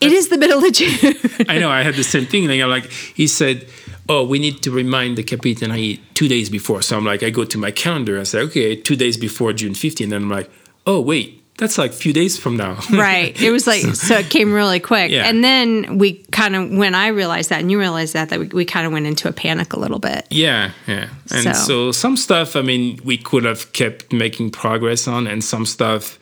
"It 0.00 0.12
is 0.12 0.28
the 0.28 0.38
middle 0.38 0.64
of 0.64 0.72
June." 0.72 1.14
I 1.48 1.58
know 1.58 1.70
I 1.70 1.82
had 1.82 1.94
the 1.94 2.02
same 2.04 2.26
thing. 2.26 2.48
Like, 2.48 2.60
I'm 2.60 2.70
like 2.70 2.90
he 2.90 3.26
said, 3.28 3.68
"Oh, 4.08 4.24
we 4.24 4.38
need 4.40 4.60
to 4.62 4.70
remind 4.72 5.16
the 5.16 5.22
captain 5.22 5.98
two 6.14 6.28
days 6.28 6.50
before." 6.50 6.82
So 6.82 6.96
I'm 6.96 7.04
like, 7.04 7.22
I 7.22 7.30
go 7.30 7.44
to 7.44 7.58
my 7.58 7.70
calendar 7.70 8.16
and 8.16 8.26
say, 8.26 8.40
"Okay, 8.40 8.74
two 8.74 8.96
days 8.96 9.16
before 9.16 9.52
June 9.52 9.74
15." 9.74 10.12
And 10.12 10.24
I'm 10.24 10.30
like, 10.30 10.50
"Oh, 10.86 11.00
wait, 11.00 11.37
that's 11.58 11.76
like 11.76 11.90
a 11.90 11.94
few 11.94 12.12
days 12.12 12.38
from 12.38 12.56
now." 12.56 12.78
right. 12.92 13.38
It 13.40 13.50
was 13.50 13.66
like 13.66 13.82
so 13.94 14.18
it 14.18 14.30
came 14.30 14.52
really 14.54 14.80
quick, 14.80 15.10
Yeah. 15.10 15.28
and 15.28 15.44
then 15.44 15.98
we 15.98 16.24
kind 16.32 16.56
of 16.56 16.70
when 16.70 16.94
I 16.94 17.08
realized 17.08 17.50
that, 17.50 17.60
and 17.60 17.70
you 17.70 17.78
realized 17.78 18.14
that, 18.14 18.30
that 18.30 18.38
we, 18.40 18.46
we 18.46 18.64
kind 18.64 18.86
of 18.86 18.92
went 18.92 19.06
into 19.06 19.28
a 19.28 19.32
panic 19.32 19.72
a 19.74 19.78
little 19.78 19.98
bit. 19.98 20.26
yeah, 20.30 20.70
yeah. 20.86 21.08
And 21.30 21.42
So- 21.56 21.66
so. 21.66 21.92
some 21.92 22.16
stuff, 22.16 22.56
I 22.56 22.62
mean, 22.62 22.98
we 23.04 23.18
could 23.18 23.44
have 23.44 23.72
kept 23.72 24.12
making 24.12 24.50
progress 24.50 25.06
on, 25.06 25.26
and 25.26 25.42
some 25.44 25.66
stuff 25.66 26.18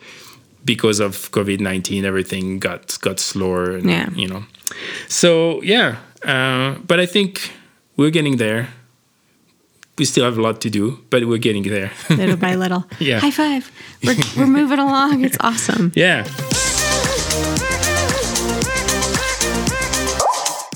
because 0.65 0.99
of 0.99 1.31
COVID 1.31 1.59
19, 1.61 2.03
everything 2.05 2.59
got 2.59 2.97
got 3.01 3.19
slower. 3.19 3.71
And, 3.77 3.89
Yeah. 3.89 4.09
You 4.15 4.27
know. 4.27 4.43
So 5.07 5.61
yeah, 5.63 5.95
uh, 6.25 6.75
but 6.87 6.99
I 6.99 7.05
think 7.05 7.51
we're 7.95 8.11
getting 8.11 8.37
there. 8.37 8.67
We 9.97 10.05
still 10.05 10.25
have 10.25 10.37
a 10.37 10.41
lot 10.41 10.61
to 10.61 10.69
do, 10.69 10.99
but 11.09 11.25
we're 11.25 11.37
getting 11.37 11.63
there. 11.63 11.91
little 12.09 12.37
by 12.37 12.55
little. 12.55 12.85
Yeah. 12.99 13.19
High 13.19 13.31
five. 13.31 13.71
We're, 14.03 14.15
we're 14.37 14.47
moving 14.47 14.79
along. 14.79 15.23
It's 15.23 15.37
awesome. 15.39 15.91
yeah. 15.95 16.23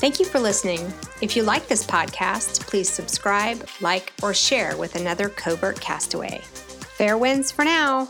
Thank 0.00 0.18
you 0.18 0.26
for 0.26 0.40
listening. 0.40 0.92
If 1.20 1.36
you 1.36 1.44
like 1.44 1.68
this 1.68 1.86
podcast, 1.86 2.66
please 2.66 2.88
subscribe, 2.88 3.68
like, 3.80 4.12
or 4.20 4.34
share 4.34 4.76
with 4.76 4.96
another 4.96 5.28
covert 5.28 5.80
castaway. 5.80 6.40
Fair 6.42 7.16
winds 7.16 7.52
for 7.52 7.64
now. 7.64 8.08